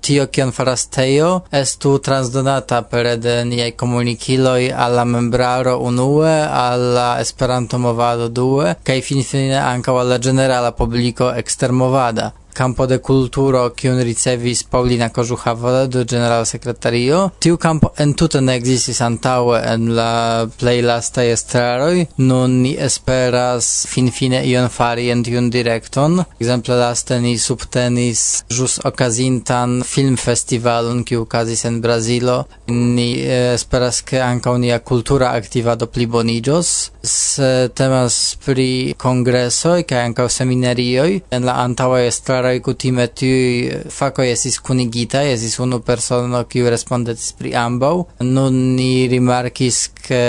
tio 0.00 0.26
kion 0.32 0.56
faras 0.56 0.86
teo 0.88 1.42
estu 1.52 1.98
transdonata 1.98 2.80
pere 2.88 3.18
de 3.20 3.42
niaj 3.44 3.74
komunikiloj 3.76 4.72
al 4.72 4.96
la 4.96 5.04
membraro 5.04 5.76
unue, 5.76 6.36
al 6.48 6.92
la 6.96 7.10
Esperanto 7.20 7.78
movado 7.78 8.32
due 8.32 8.78
kaj 8.80 9.02
finfine 9.04 9.60
ankaŭ 9.60 10.00
al 10.00 10.14
la 10.16 10.24
ĝenerala 10.24 10.72
publiko 10.72 11.34
ekstermovada 11.36 12.32
campo 12.54 12.86
de 12.86 12.98
culturo 12.98 13.66
kiun 13.74 14.02
ricevis 14.02 14.62
Paulina 14.62 15.10
Kożuchavola 15.10 15.86
do 15.86 16.04
general 16.04 16.46
secretario 16.46 17.30
Tiu 17.38 17.58
campo 17.58 17.92
en 17.98 18.12
entute 18.12 18.42
ne 18.44 18.54
existis 18.58 18.98
antaŭe 19.00 19.58
en 19.72 19.86
la 19.96 20.44
plej 20.60 20.82
lastaj 20.84 21.30
estraroj. 21.32 22.02
Nun 22.20 22.58
ni 22.62 22.74
esperas 22.86 23.68
finfine 23.88 24.42
ion 24.50 24.68
fari 24.68 25.08
en 25.14 25.22
tiun 25.24 25.48
direkton. 25.54 26.18
Ekzemple 26.36 26.76
laste 26.76 27.16
ni 27.24 27.32
subtenis 27.40 28.22
ĵus 28.52 28.78
okazintan 28.88 29.80
filmfestivalon 29.88 31.00
kiu 31.08 31.22
okazis 31.24 31.64
en 31.70 31.78
Brazilo. 31.84 32.36
Ni 32.68 33.08
eh, 33.22 33.54
esperas 33.54 34.02
ke 34.04 34.20
ankaŭ 34.20 34.58
nia 34.60 34.78
kultura 34.90 35.32
aktivado 35.38 35.88
pliboniĝos. 35.94 36.74
Se 37.02 37.50
temas 37.74 38.18
pri 38.44 38.94
kongresoj 39.00 39.86
kaj 39.88 40.04
ankaŭ 40.10 40.28
seminarioj 40.36 41.10
en 41.32 41.48
la 41.48 41.56
antaŭaj 41.64 42.04
estraroj 42.10 42.41
juaroj 42.42 42.60
kutime 42.60 43.06
tiuj 43.06 43.66
eh, 43.66 43.82
fakoj 43.90 44.30
estis 44.32 44.58
kunigitaj, 44.58 45.32
estis 45.32 45.58
unu 45.60 45.80
persono 45.80 46.44
kiu 46.44 46.70
respondetis 46.70 47.32
pri 47.38 47.54
ambaŭ. 47.54 48.04
Nun 48.20 48.54
ni 48.76 49.08
rimarkis, 49.08 49.88
ke 50.02 50.22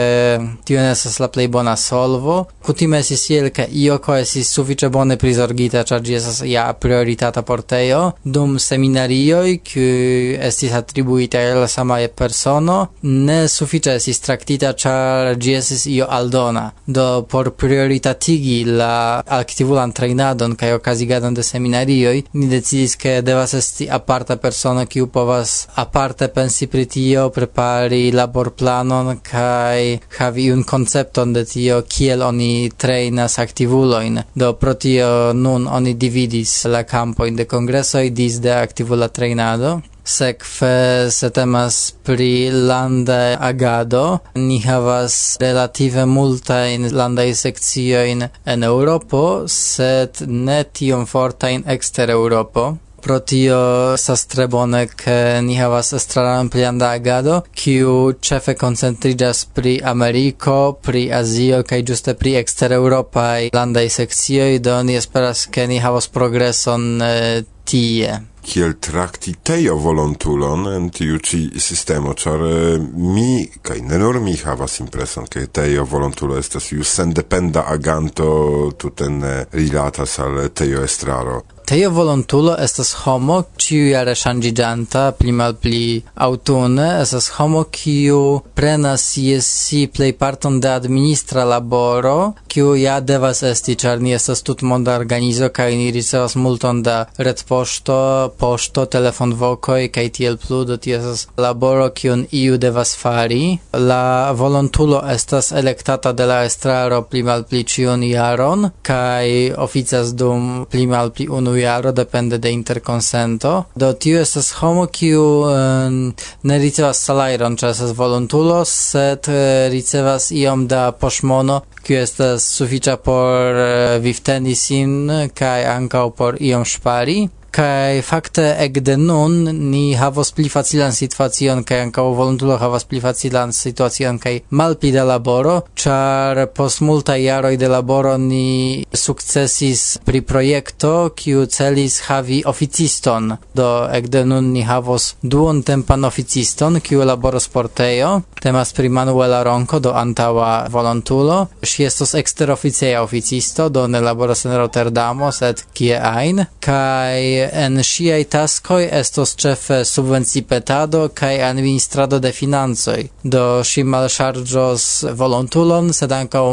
tio 0.65 0.81
ne 0.81 0.91
estas 0.91 1.19
la 1.19 1.27
plej 1.27 1.47
bona 1.47 1.75
solvo. 1.75 2.45
Kutime 2.61 2.99
estis 3.01 3.25
tiel, 3.27 3.49
ke 3.49 3.65
ioko 3.71 4.15
estis 4.15 4.51
sufiĉe 4.53 4.89
bone 4.93 5.17
prizorgita, 5.17 5.83
ĉar 5.89 6.03
ĝi 6.05 6.17
estas 6.19 6.41
ja 6.45 6.67
prioritata 6.73 7.41
portejo, 7.41 8.03
dum 8.23 8.59
seminarioj, 8.59 9.57
kiuj 9.65 10.37
estis 10.49 10.73
atribuitaj 10.77 11.43
al 11.51 11.63
la 11.63 11.67
sama 11.67 11.97
persono, 12.15 12.77
ne 13.01 13.47
sufiĉe 13.47 13.97
estis 13.97 14.21
traktita, 14.21 14.73
ĉar 14.73 15.33
ĝi 15.41 15.57
estis 15.57 15.85
io 15.89 16.07
aldona. 16.09 16.69
Do 16.85 17.25
por 17.29 17.51
prioritatigi 17.57 18.63
la 18.69 19.23
aktivulan 19.41 19.91
trejnadon 19.91 20.55
kaj 20.59 20.73
okazigadon 20.77 21.33
de 21.33 21.43
seminario, 21.43 22.02
specioj, 22.03 22.23
ni 22.33 22.47
decidis 22.47 22.95
ke 22.95 23.21
devas 23.21 23.53
esti 23.53 23.87
aparta 23.89 24.35
persono 24.35 24.85
kiu 24.85 25.07
povas 25.07 25.67
aparte 25.75 26.27
pensi 26.27 26.67
pri 26.67 26.85
tio, 26.85 27.29
prepari 27.29 28.11
laborplanon 28.11 29.19
kaj 29.23 29.99
havi 30.17 30.51
un 30.51 30.63
koncepton 30.63 31.33
de 31.33 31.45
tio, 31.45 31.81
kiel 31.87 32.21
oni 32.21 32.71
trejnas 32.77 33.39
aktivulojn. 33.39 34.19
Do 34.35 34.53
pro 34.53 34.73
tio 34.73 35.33
nun 35.33 35.67
oni 35.67 35.93
dividis 35.93 36.65
la 36.65 36.83
kampojn 36.83 37.35
de 37.35 37.45
kongresoj 37.45 38.09
disde 38.09 38.51
aktivula 38.51 39.07
trejnado 39.07 39.79
Sekve 40.03 41.11
se 41.11 41.29
temas 41.29 41.93
pri 42.03 42.51
landa 42.51 43.37
agado, 43.39 44.19
ni 44.35 44.59
havas 44.59 45.37
relative 45.39 46.05
multajn 46.05 46.89
sekcio 47.33 48.05
in 48.05 48.27
en 48.45 48.63
Europo 48.63 49.47
sed 49.47 50.25
ne 50.27 50.63
tiom 50.63 51.05
fortajn 51.05 51.63
ekster 51.67 52.09
Europo 52.09 52.77
Pro 53.03 53.19
tio 53.19 53.55
estas 53.93 54.21
tre 54.31 54.45
bone, 54.47 54.85
ke 54.87 55.41
ni 55.43 55.57
havas 55.59 55.89
estraran 55.97 56.47
planda 56.47 56.93
agado, 56.95 57.41
kiu 57.51 58.13
ĉefe 58.15 58.55
koncentriĝas 58.55 59.43
pri 59.57 59.73
Ameriko, 59.91 60.77
pri 60.87 61.09
Azio 61.11 61.59
kaj 61.67 61.81
ĝuste 61.89 62.15
pri 62.15 62.37
ekster-eŭropaj 62.39 63.51
landaj 63.59 63.89
sekcioj, 63.99 64.51
do 64.63 64.79
ni 64.87 64.95
esperas, 64.95 65.49
ke 65.51 65.67
ni 65.67 65.83
havos 65.83 66.07
progreson 66.07 66.91
eh, 67.03 67.43
tie 67.67 68.21
kiel 68.43 68.75
trakti 68.83 69.33
tejo 69.43 69.77
volontulon 69.79 70.67
en 70.73 70.89
tiu 70.93 71.17
ci 71.23 71.45
sistemo, 71.59 72.13
ĉar 72.13 72.45
eh, 72.49 72.83
mi 72.95 73.47
kaj 73.61 73.79
ne 73.87 73.99
nur 74.01 74.19
mi 74.19 74.35
havas 74.43 74.79
impreson, 74.83 75.29
ke 75.31 75.47
tejo 75.47 75.87
volontulo 75.89 76.37
estas 76.37 76.71
ju 76.71 76.83
sendependa 76.83 77.65
aganto 77.71 78.71
tuten 78.77 79.23
rilatas 79.51 80.19
al 80.19 80.49
tejo 80.53 80.83
estraro. 80.83 81.41
Teia 81.63 81.89
volontulo 81.89 82.53
estas 82.59 82.89
homo 83.05 83.37
ciu 83.57 83.85
jare 83.87 84.13
shangigianta 84.15 85.03
pli 85.15 85.31
mal 85.31 85.53
pli 85.55 86.01
autune, 86.25 86.87
estas 87.01 87.29
homo 87.37 87.61
kiu 87.71 88.41
prenas 88.53 89.05
je 89.17 89.39
si 89.41 89.87
parton 90.19 90.59
de 90.59 90.69
administra 90.69 91.45
laboro, 91.45 92.33
kiu 92.47 92.75
ja 92.75 92.99
devas 92.99 93.43
esti, 93.43 93.75
char 93.75 94.01
ni 94.01 94.11
estas 94.13 94.43
tutmonda 94.43 94.95
organizo 94.95 95.49
kaj 95.49 95.75
ni 95.75 95.91
ricevas 95.91 96.35
multon 96.35 96.83
da 96.83 97.05
red 97.17 97.43
posto, 97.47 98.33
posto, 98.37 98.85
telefon 98.85 99.33
vocoi, 99.33 99.87
kaj 99.87 100.09
tiel 100.09 100.37
plu, 100.37 100.65
do 100.65 100.77
ti 100.77 100.91
estas 100.91 101.27
laboro 101.37 101.89
kiun 101.89 102.27
iu 102.31 102.57
devas 102.57 102.95
fari. 102.97 103.57
La 103.73 104.31
volontulo 104.31 105.01
estas 105.15 105.51
elektata 105.51 106.11
de 106.11 106.25
la 106.25 106.43
estraro 106.43 107.01
pli 107.01 107.23
mal 107.23 107.47
pli 107.47 107.63
ciun 107.63 108.03
jaron 108.03 108.69
kaj 108.81 109.55
oficas 109.57 110.13
dum 110.13 110.65
pli 110.69 110.85
mal 110.87 111.11
pli 111.15 111.27
unu 111.31 111.52
jaro 111.57 111.91
depende 111.91 112.37
de 112.37 112.51
interkonsento. 112.51 113.65
Do 113.75 113.93
tiu 113.93 114.19
estas 114.21 114.51
homo 114.59 114.85
kiu 114.87 115.23
um, 115.47 116.13
ne 116.43 116.57
ricevas 116.59 117.03
salajron, 117.05 117.57
ĉar 117.57 117.73
estas 117.75 117.93
volontulo, 117.97 118.63
sed 118.65 119.29
uh, 119.31 119.69
ricevas 119.73 120.31
iom 120.31 120.67
da 120.67 120.91
poŝmono, 120.91 121.61
kiu 121.83 121.99
estas 121.99 122.47
sufiĉa 122.57 122.97
por 123.03 123.59
eh, 123.59 123.69
uh, 123.97 124.01
vivteni 124.03 124.55
sin 124.55 125.29
kaj 125.35 125.65
ankaŭ 125.75 126.09
por 126.17 126.37
iom 126.39 126.65
ŝpari 126.65 127.21
kai 127.53 128.01
fakte 128.01 128.45
ekde 128.65 128.95
nun 128.97 129.33
ni 129.71 129.93
havos 129.93 130.31
pli 130.33 130.49
facilan 130.49 130.93
situacion 130.97 131.63
kai 131.67 131.83
ankaŭ 131.85 132.05
volontulo 132.17 132.57
havas 132.57 132.85
pli 132.89 133.01
facilan 133.03 133.53
situacion 133.53 134.17
kai 134.23 134.35
malpli 134.59 134.91
de 134.95 135.03
laboro 135.05 135.55
char 135.75 136.47
post 136.57 136.81
multa 136.81 137.15
jaro 137.21 137.51
de 137.63 137.67
laboro 137.69 138.17
ni 138.17 138.85
sukcesis 138.93 139.99
pri 140.05 140.21
projekto 140.21 140.93
kiu 141.15 141.45
celis 141.45 141.99
havi 142.07 142.43
oficiston. 142.45 143.37
Do 143.53 143.67
ekde 143.91 144.25
nun 144.25 144.51
ni 144.53 144.63
havos 144.63 145.15
duontempan 145.21 146.05
oficiston 146.05 146.79
kiu 146.81 147.05
laboros 147.05 147.47
por 147.47 147.67
teo. 147.67 148.21
Temas 148.41 148.73
pri 148.73 148.89
Manuela 148.89 149.43
Ronco 149.43 149.79
do 149.79 149.93
antaŭa 149.93 150.67
volontulo. 150.69 151.37
Ŝi 151.61 151.85
estos 151.87 152.15
eksteroficeja 152.19 153.03
oficisto 153.03 153.69
do 153.69 153.87
ne 153.87 154.01
laboras 154.01 154.45
en 154.45 154.57
Rotterdamo 154.57 155.31
sed 155.31 155.63
kie 155.73 155.99
ajn. 155.99 156.45
Kai 156.59 157.42
en 157.51 157.81
ŝiaj 157.83 158.23
taskoj 158.35 158.81
estos 158.99 159.35
ĉefe 159.35 159.79
subvencipetado 159.85 161.07
kaj 161.13 161.41
administrado 161.49 162.19
de 162.19 162.31
financoj. 162.31 162.99
Do 163.23 163.43
ŝi 163.63 163.83
malŝarĝos 163.83 164.85
volontulon, 165.19 165.91
sed 165.93 166.11
ankaŭ 166.11 166.43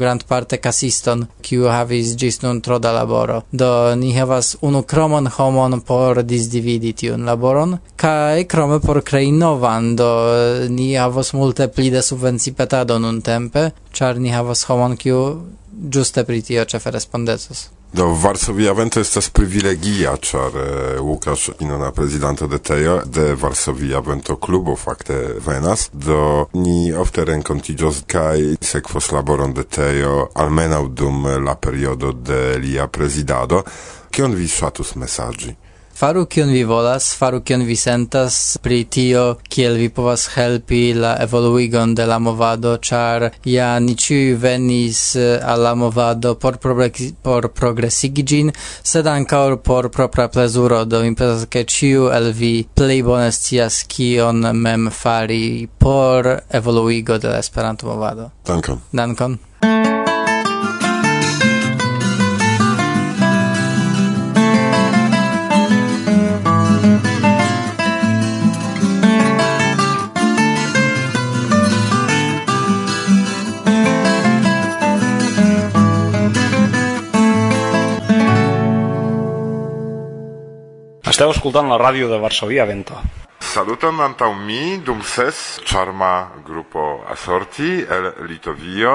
grandparte 0.00 0.60
kasiston, 0.66 1.26
kiu 1.42 1.68
havis 1.68 2.14
ĝis 2.20 2.42
nun 2.42 2.60
tro 2.60 2.78
da 2.78 2.92
laboro. 2.96 3.40
Do 3.52 3.70
ni 3.94 4.12
havas 4.16 4.56
unu 4.60 4.82
kromon 4.82 5.30
homon 5.36 5.80
por 5.80 6.22
disdividi 6.22 6.92
tiun 6.92 7.24
laboron, 7.28 7.78
kaj 7.96 8.44
krome 8.44 8.80
por 8.80 9.02
krei 9.02 9.32
novan, 9.32 9.94
do 9.96 10.10
ni 10.68 10.92
havos 10.94 11.32
multe 11.32 11.68
pli 11.68 11.90
da 11.90 12.02
subvencipetado 12.02 12.98
nuntempe, 12.98 13.70
ĉar 13.92 14.18
ni 14.18 14.32
havas 14.34 14.64
homon 14.68 14.96
kiu 14.96 15.20
ĝuste 15.96 16.24
pri 16.24 16.42
tio 16.42 16.64
ĉefe 16.64 16.90
respondecos. 16.90 17.68
Do 17.92 18.06
Varsovia 18.14 18.72
Vento 18.72 19.00
estas 19.02 19.32
privilegia, 19.34 20.12
ĉar 20.22 20.56
e, 20.56 20.66
Łukasz 21.02 21.48
Ino 21.58 21.78
na 21.78 21.90
prezidanto 21.90 22.46
de 22.46 22.58
Tejo 22.58 23.00
de 23.04 23.34
Varsovia 23.34 23.98
Vento 24.00 24.36
klubo 24.36 24.76
fakte 24.76 25.16
venas, 25.46 25.88
do 25.92 26.46
ni 26.54 26.92
ofte 26.94 27.24
renkontiĝos 27.26 28.04
kaj 28.06 28.62
sekvos 28.62 29.10
laboron 29.10 29.56
de 29.58 29.64
Tejo 29.66 30.28
almenaŭ 30.34 30.84
dum 30.88 31.26
la 31.42 31.56
periodo 31.58 32.12
de 32.12 32.58
lia 32.62 32.86
prezidado. 32.86 33.64
Kion 34.10 34.38
vi 34.38 34.46
ŝatus 34.46 34.94
mesaĝi? 34.94 35.56
faru 36.00 36.24
kion 36.26 36.48
vi 36.48 36.62
volas, 36.64 37.14
faru 37.18 37.42
kion 37.44 37.62
vi 37.68 37.74
sentas 37.76 38.58
pri 38.62 38.84
tio, 38.84 39.24
kiel 39.52 39.74
vi 39.76 39.88
povas 39.92 40.28
helpi 40.32 40.94
la 40.94 41.10
evoluigon 41.20 41.92
de 41.94 42.06
la 42.06 42.18
movado, 42.18 42.76
char 42.76 43.26
ja 43.44 43.78
ni 43.78 43.96
ciui 43.96 44.32
venis 44.34 45.02
eh, 45.16 45.36
al 45.44 45.60
la 45.62 45.74
movado 45.74 46.34
por, 46.34 46.56
por 47.22 47.48
progresigi 47.52 48.24
gin, 48.24 48.52
sed 48.82 49.06
ankaŭ 49.12 49.60
por 49.64 49.90
propra 49.92 50.28
plezuro, 50.28 50.84
do 50.84 51.02
mi 51.04 51.12
pensas, 51.14 51.44
ke 51.52 51.66
ciu 51.68 52.08
el 52.08 52.32
vi 52.32 52.54
plei 52.74 53.02
bone 53.04 53.28
scias 53.32 53.84
kion 53.84 54.40
mem 54.56 54.88
fari 54.90 55.68
por 55.78 56.32
evoluigo 56.48 57.18
de 57.18 57.28
la 57.28 57.44
Esperanto-movado. 57.44 58.30
Dankon. 58.46 58.80
Dankon. 58.92 59.38
Esteu 81.20 81.34
escoltant 81.36 81.66
la 81.68 81.76
ràdio 81.76 82.06
de 82.08 82.16
Varsovia 82.16 82.64
Vento. 82.64 82.96
Saluton 83.44 83.98
antaŭ 84.00 84.30
mi 84.32 84.78
dum 84.80 85.02
ses 85.04 85.60
ĉarma 85.68 86.40
grupo 86.46 86.84
Asorti 87.12 87.82
el 87.96 88.06
Litovio. 88.24 88.92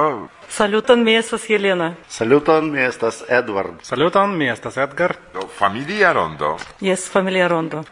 Saluton 0.49 1.03
mi 1.05 1.13
estas 1.13 1.45
Jelena. 1.45 1.91
Saluton 2.09 2.71
mi 2.71 2.81
estas 2.81 3.19
Edward. 3.29 3.83
Saluton 3.85 4.33
mi 4.39 4.49
estas 4.49 4.79
Edgar. 4.81 5.13
Do 5.35 5.45
familia 5.59 6.13
rondo. 6.13 6.55
Yes, 6.81 7.05
familia 7.13 7.47
rondo. 7.47 7.83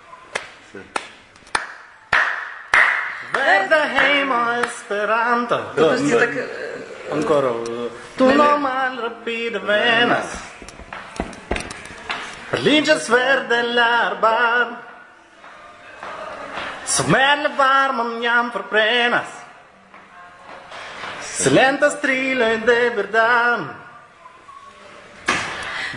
Verda 3.35 3.83
hejmo 3.85 4.41
Esperanto. 4.63 5.61
Do, 5.75 5.91
Do, 5.91 6.17
tak... 6.17 6.33
Ancora. 7.11 7.53
Eh, 7.69 7.89
tu 8.17 8.33
no 8.33 8.57
malrapide 8.57 9.59
venas. 9.59 10.52
Linjes 12.61 13.09
verde 13.09 13.63
l'arban 13.63 14.77
Smerle 16.85 17.49
varmam 17.57 18.21
jam 18.21 18.51
forprenas. 18.51 19.27
Silenta 21.21 21.89
strilo 21.89 22.45
in 22.53 22.65
de 22.65 22.89
verdam. 22.89 23.83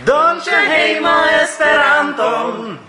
Dolce 0.05 0.55
heimo 0.55 1.25
esperanton 1.41 2.79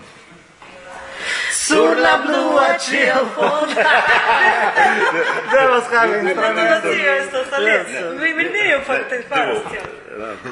Sur 1.51 1.97
la 1.97 2.17
blua 2.17 2.77
ciel 2.79 3.25
fonda 3.35 3.83
Devas 5.51 5.87
havi 5.91 6.19
instrumento 6.19 6.89
Tio 6.93 7.13
estas 7.13 7.53
alia 7.53 7.83
Mi 8.19 8.33
mi 8.33 8.43
neo 8.43 8.81
forte 8.81 9.23
faras 9.29 9.57
eh, 9.57 9.81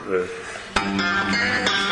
tion 0.09 1.86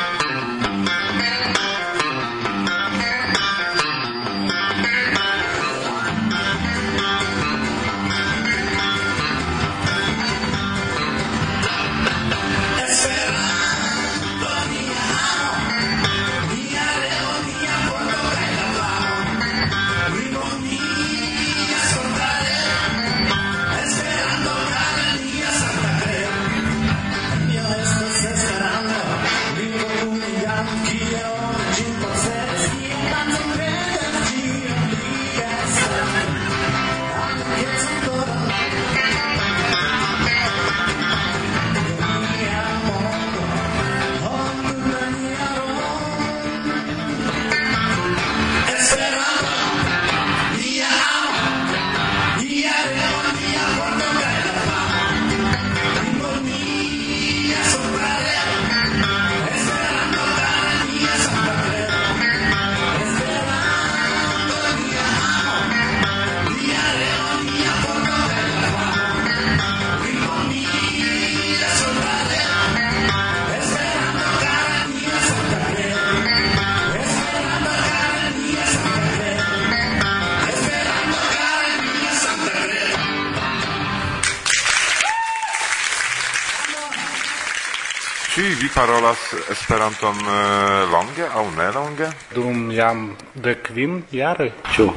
Ĉu 88.36 88.42
vi 88.60 88.68
parolas 88.68 89.22
Esperanton 89.54 90.18
eh, 90.28 90.82
longe 90.92 91.24
aŭ 91.24 91.44
ne 91.56 91.68
longe? 91.72 92.08
Dum 92.36 92.66
jam 92.76 93.06
de 93.46 93.54
kvin 93.64 94.02
jaroj. 94.12 94.50
Ĉu? 94.76 94.90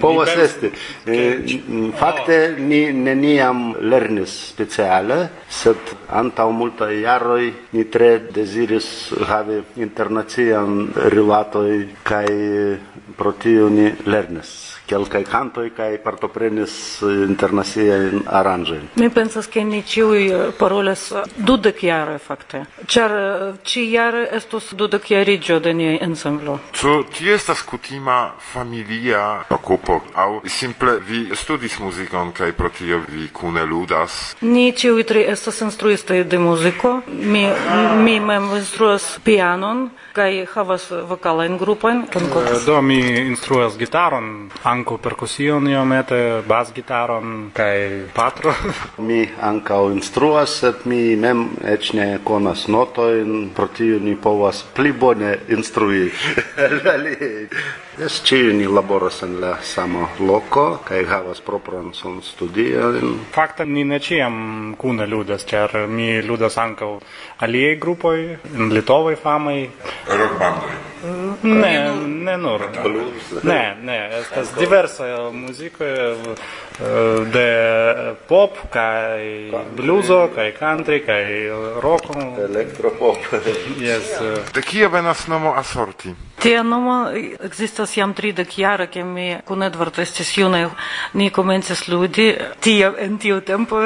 Povas 0.00 0.32
esti. 0.34 0.72
Eh, 1.06 1.54
fakte 2.00 2.38
oh. 2.48 2.58
ni 2.58 2.80
neniam 2.90 3.68
lernis 3.78 4.34
speciale, 4.48 5.20
sed 5.46 5.94
antaŭ 6.10 6.48
multaj 6.50 6.90
jaroj 7.04 7.52
ni 7.76 7.86
tre 7.86 8.10
deziris 8.34 8.88
havi 9.30 9.60
internacian 9.86 10.88
rilatoj 11.14 11.70
kaj 12.02 12.24
eh, 12.26 13.04
pro 13.14 13.36
tio 13.46 13.70
ni 13.70 13.92
lernis 14.10 14.56
kelkai 14.86 15.24
kantoj 15.26 15.70
kaj 15.76 15.98
partoprenis 16.04 17.02
internaciajn 17.02 18.22
aranĝojn. 18.26 18.88
Mi 19.00 19.10
pensas 19.10 19.48
ke 19.50 19.64
ni 19.64 19.82
ĉiuj 19.82 20.52
parolas 20.58 21.08
dudekjare 21.36 22.18
fakte, 22.22 22.64
ĉar 22.86 23.14
ĉi-jare 23.66 24.26
estos 24.38 24.72
dudekjariĝo 24.78 25.58
de 25.64 25.74
nia 25.74 25.96
ensemblo. 26.06 26.58
Ĉu 26.76 26.96
tio 27.16 27.34
estas 27.34 27.62
kutima 27.66 28.18
familia 28.52 29.22
okupo 29.50 30.00
aŭ 30.14 30.30
simple 30.50 30.98
vi 31.08 31.26
studis 31.34 31.78
muzikon 31.80 32.32
kaj 32.36 32.52
pro 32.52 32.70
tio 32.78 33.02
vi 33.08 33.28
kune 33.32 33.64
ludas? 33.66 34.36
Ni 34.40 34.70
ĉiuj 34.72 35.06
tri 35.08 35.26
estas 35.28 35.60
instruistoj 35.66 36.24
de 36.24 36.38
muziko. 36.38 37.00
Mi 37.06 37.46
mi 38.04 38.20
mem 38.20 38.50
instruas 38.56 39.18
pianon 39.24 39.88
Кај 40.16 40.46
хавас 40.48 40.88
вокален 40.90 41.58
групен? 41.58 42.06
Да, 42.66 42.80
ми 42.80 42.96
инструас 43.28 43.76
гитарон, 43.76 44.50
анко 44.64 44.96
перкусион 44.96 45.68
јам 45.68 45.92
ете, 45.92 46.20
бас 46.48 46.72
гитарон, 46.72 47.50
кај 47.52 48.08
патро. 48.16 48.54
Ми 48.98 49.28
анкао 49.40 49.90
инструас, 49.92 50.62
ет 50.62 50.86
ми 50.86 51.16
мем 51.16 51.50
ечне 51.60 52.18
конас 52.24 52.64
нотој 52.64 53.52
противни 53.52 54.16
по 54.16 54.38
вас 54.38 54.64
плибоне 54.74 55.36
инструи. 55.48 56.12
Jes, 57.96 58.18
ĉiuj 58.28 58.50
ni 58.52 58.66
laboras 58.68 59.22
en 59.24 59.38
la 59.40 59.54
sama 59.64 60.02
loko 60.20 60.64
kaj 60.84 60.98
havas 61.08 61.38
propran 61.40 61.94
son 61.96 62.18
studion. 62.20 63.14
Fakte 63.32 63.64
ni 63.64 63.84
ne 63.88 63.96
ĉiam 64.06 64.36
kune 64.76 65.06
ludas, 65.08 65.46
ĉar 65.48 65.72
mi 65.88 66.10
ludas 66.26 66.58
ankaŭ 66.60 66.90
aliaj 67.46 67.70
grupoj, 67.80 68.18
en 68.52 68.68
litovaj 68.76 69.16
famaj. 69.22 69.56
Rokbandoj. 70.12 70.74
Ne, 71.42 71.90
ne 72.06 72.36
nur. 72.38 72.60
Ne, 73.42 73.76
ne, 73.82 73.98
estas 74.20 74.54
diversaj 74.58 75.32
muzikoj 75.32 75.92
eh, 76.12 76.16
de 77.32 77.48
pop 78.28 78.58
kaj 78.70 79.24
bluzo 79.76 80.28
kaj 80.34 80.52
country 80.58 81.02
kaj 81.06 81.24
roko. 81.82 82.14
Elektropop. 82.48 83.16
Yes. 83.80 84.20
Eh. 84.20 84.38
De 84.54 84.62
kie 84.62 84.88
venas 84.88 85.26
nomo 85.28 85.54
Asorti? 85.56 86.14
Tia 86.40 86.62
nomo 86.62 87.10
ekzistas 87.44 87.96
jam 87.96 88.12
tridek 88.14 88.58
jara, 88.58 88.86
ke 88.86 89.04
mi 89.04 89.36
kun 89.44 89.62
Edward 89.62 89.98
estis 89.98 90.34
junaj, 90.36 90.68
ni 91.14 91.30
komencis 91.30 91.88
ludi. 91.88 92.28
Tie 92.60 92.90
en 92.98 93.16
tiu 93.18 93.40
tempo 93.40 93.80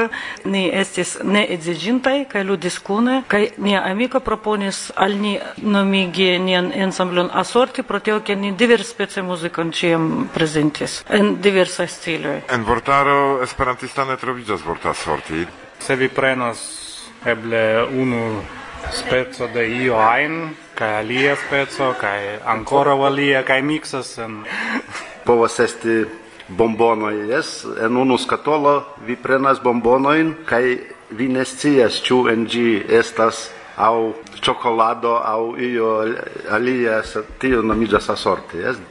ni 0.44 0.66
estis 0.74 1.16
ne 1.24 1.46
edziĝintaj 1.54 2.24
kaj 2.30 2.44
ludis 2.44 2.78
kune 2.78 3.22
kaj 3.28 3.46
nia 3.58 3.82
amiko 3.86 4.20
proponis 4.20 4.90
al 4.96 5.16
ni 5.16 5.38
nomigi 5.62 6.38
nian 6.38 6.72
ensemble 6.74 7.09
ansamblon 7.10 7.30
Assorti, 7.32 7.82
pro 7.82 8.00
teo 8.00 8.22
che 8.22 8.34
ni 8.34 8.54
divers 8.54 8.88
specie 8.88 9.22
muzikon 9.22 9.72
ciam 9.72 10.28
prezentis, 10.32 11.04
en 11.08 11.40
diversaj 11.40 11.88
stiloj. 11.88 12.42
En 12.48 12.64
vortaro 12.64 13.42
esperantistane 13.42 14.16
troviĝas 14.16 14.62
vorta 14.64 14.90
Asorti. 14.90 15.46
Se 15.80 15.96
vi 15.96 16.08
prenas 16.08 16.60
eble 17.24 17.84
unu 17.90 18.42
spezzo 18.92 19.48
de 19.48 19.66
io 19.66 19.98
ein, 19.98 20.54
kaj 20.74 20.98
alia 21.00 21.36
speco, 21.36 21.94
kai 22.00 22.38
ancora 22.44 22.94
alia, 22.94 23.42
kai 23.42 23.62
mixas 23.62 24.18
en... 24.18 24.44
Povas 25.24 25.58
esti 25.60 26.04
bombonoj, 26.48 27.28
jes, 27.28 27.64
en 27.82 27.96
unu 27.96 28.18
skatolo 28.18 28.84
vi 29.06 29.16
prenas 29.16 29.60
bombonoin, 29.62 30.34
kai 30.46 30.78
vi 31.10 31.28
ne 31.28 31.44
scias, 31.44 32.00
ĉu 32.02 32.28
en 32.30 32.46
ĝi 32.46 32.84
estas 32.88 33.50
au 33.80 34.14
cioccolado 34.42 35.16
au 35.16 35.56
io 35.56 36.04
alia 36.50 37.02
tio 37.38 37.62
nomigas 37.62 38.10
assorte, 38.10 38.54
est? 38.54 38.89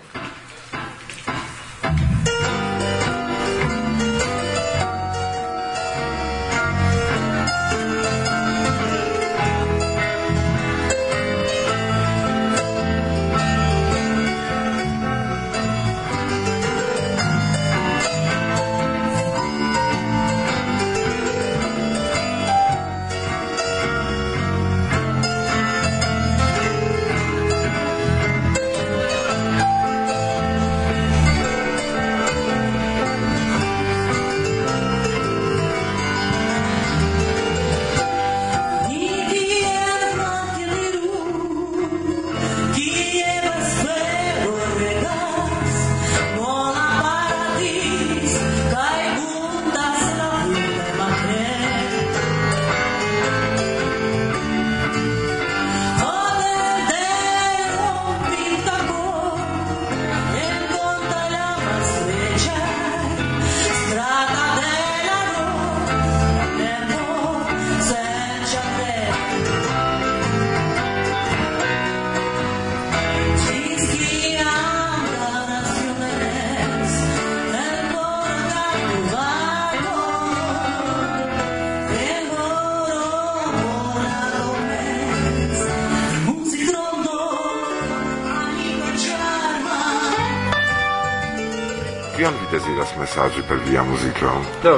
deziras 92.70 92.94
mesaĝi 92.98 93.42
per 93.48 93.58
via 93.66 93.84
muziko? 93.84 94.32
Do, 94.64 94.78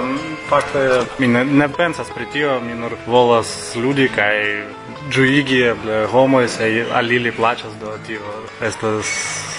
fakte 0.50 1.04
mi 1.20 1.28
ne, 1.28 1.44
ne 1.46 1.68
pensas 1.70 2.10
pri 2.16 2.26
tio, 2.32 2.60
mi 2.62 2.74
nur 2.74 2.96
volas 3.08 3.76
ludi 3.76 4.08
kaj 4.16 4.38
ĝuigi 5.12 5.62
eble 5.74 6.06
homoj 6.12 6.48
se 6.48 6.70
al 6.94 7.12
ili 7.12 7.32
plaĉas 7.32 7.74
do 7.82 7.98
tio 8.08 8.22
estas 8.62 9.12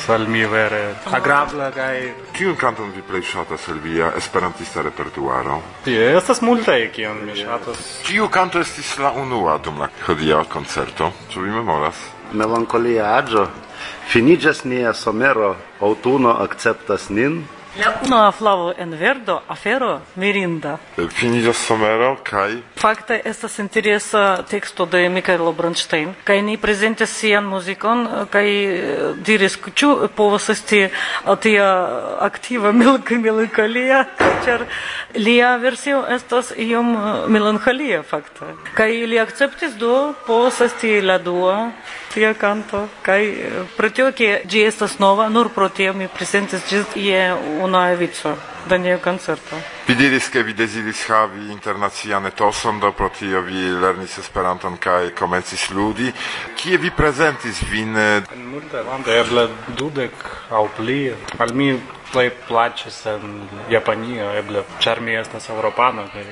al 0.08 0.26
mi 0.28 0.44
vere 0.46 0.94
agrabla 1.14 1.70
kaj 1.70 2.12
kiun 2.34 2.56
kanton 2.56 2.90
vi 2.94 3.02
plej 3.06 3.22
ŝatas 3.22 3.68
el 3.68 3.78
via 3.84 4.12
esperantista 4.16 4.82
repertuaro? 4.82 5.60
Tie 5.84 6.08
estas 6.16 6.42
multaj 6.42 6.88
kion 6.94 7.24
mi 7.26 7.36
ŝatas. 7.38 8.00
Kiu 8.06 8.28
kanto 8.28 8.60
estis 8.60 8.96
la 8.98 9.12
unua 9.12 9.58
dum 9.58 9.78
la 9.78 9.90
hodiaŭa 10.06 10.48
koncerto? 10.48 11.12
Ĉu 11.30 11.44
vi 11.44 11.50
memoras? 11.50 12.00
Melankolia 12.32 13.12
aĝo 13.18 13.46
finiĝas 14.08 14.64
nia 14.64 14.92
somero, 14.96 15.54
aŭtuno 15.80 16.32
akceptas 16.42 17.10
nin, 17.10 17.42
La 17.80 17.94
unua 18.04 18.32
flavo 18.32 18.74
en 18.76 18.90
verdo 19.00 19.38
afero 19.48 19.94
mirinda. 20.20 20.74
Finiĝas 21.16 21.56
somero 21.56 22.10
kaj 22.20 22.58
fakte 22.82 23.20
estas 23.24 23.58
interesa 23.62 24.42
teksto 24.50 24.84
de 24.86 25.08
Mikhailo 25.08 25.52
Bronstein 25.56 26.10
kaj 26.28 26.36
ni 26.42 26.58
prezentis 26.60 27.14
sian 27.16 27.48
muzikon 27.48 28.04
kaj 28.34 28.44
eh, 28.50 29.06
diris 29.28 29.56
ĉu 29.80 29.90
povas 30.16 30.50
esti 30.52 30.82
tia 31.46 31.70
aktiva 32.28 32.74
melankolia 33.24 34.04
ĉar 34.44 34.66
lia 35.14 35.56
versio 35.56 36.04
estas 36.18 36.52
iom 36.58 36.92
eh, 36.92 37.26
melankolia 37.28 38.02
fakte. 38.02 38.52
Kaj 38.76 38.90
li 39.14 39.22
akceptis 39.22 39.80
do 39.80 40.12
povas 40.26 40.60
esti 40.60 41.00
la 41.00 41.18
dua 41.18 41.70
tia 42.12 42.34
canto 42.34 42.88
kai 43.00 43.24
pro 43.76 43.90
tio 43.90 44.12
che 44.12 44.42
gi 44.46 44.62
estas 44.62 44.98
nova 44.98 45.28
nur 45.28 45.50
pro 45.50 45.68
tio 45.70 45.92
mi 45.94 46.08
presentis 46.08 46.62
ĝis 46.68 46.86
je 46.94 47.32
una 47.60 47.90
evico 47.92 48.36
da 48.68 48.76
nia 48.76 48.98
koncerto. 48.98 49.56
Vi 49.86 49.94
diris 49.94 50.28
ke 50.30 50.42
vi 50.42 50.54
deziris 50.54 51.08
havi 51.08 51.50
internacian 51.50 52.26
etoson 52.26 52.78
do 52.78 52.92
pro 52.92 53.08
tio 53.08 53.40
vi 53.40 53.70
lernis 53.80 54.18
Esperanton 54.18 54.76
kai 54.78 55.10
komencis 55.18 55.70
ludi. 55.70 56.12
Kie 56.56 56.78
vi 56.78 56.90
prezentis 56.90 57.62
vin? 57.70 57.96
En 57.96 58.46
multe 58.52 58.82
lande 58.86 59.18
eble 59.18 59.48
dudek 59.76 60.14
au 60.50 60.68
pli. 60.76 61.12
Al 61.38 61.54
mi 61.54 61.72
plej 62.12 62.30
plaĉas 62.48 63.06
en 63.14 63.48
Japanio, 63.72 64.30
eble 64.36 64.64
ĉar 64.84 65.00
mi 65.00 65.16
estas 65.16 65.48
eŭropano 65.48 66.04
kaj 66.12 66.26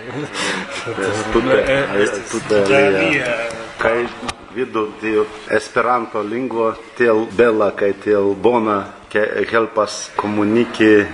tute 1.32 2.76
alia. 2.84 3.32
Kaj 3.80 3.96
vidu 4.54 4.88
tiu 5.00 5.26
Esperanto 5.50 6.22
lingvo 6.22 6.72
tiel 6.96 7.26
bela 7.36 7.70
kaj 7.76 7.92
tiel 8.04 8.34
bona 8.34 8.78
ke 9.10 9.22
helpas 9.50 10.10
komuniki 10.16 10.90
eh, 11.02 11.06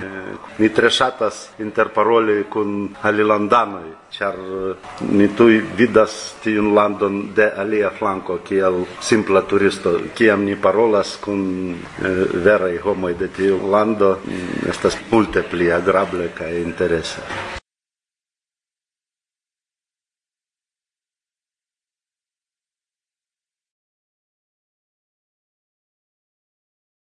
ni 0.61 0.69
tre 0.69 0.89
ŝatas 0.93 1.39
interparoli 1.65 2.43
kun 2.53 2.93
alilandanoj 3.09 3.87
ĉar 4.13 4.37
eh, 4.37 4.87
ni 5.17 5.27
tuj 5.39 5.59
vidas 5.79 6.17
tiun 6.43 6.73
landon 6.77 7.19
de 7.35 7.49
alia 7.63 7.89
flanko 7.99 8.39
kiel 8.47 8.83
simpla 9.01 9.41
turisto. 9.41 9.97
Kiam 10.15 10.45
ni 10.45 10.55
parolas 10.55 11.17
kun 11.21 11.43
eh, 11.73 12.25
veraj 12.47 12.75
homoj 12.85 13.13
de 13.17 13.33
tiu 13.39 13.61
lando 13.71 14.17
mm, 14.23 14.67
estas 14.69 14.97
multe 15.11 15.43
pli 15.51 15.71
agrable 15.71 16.29
kaj 16.37 16.53
interese. 16.61 17.25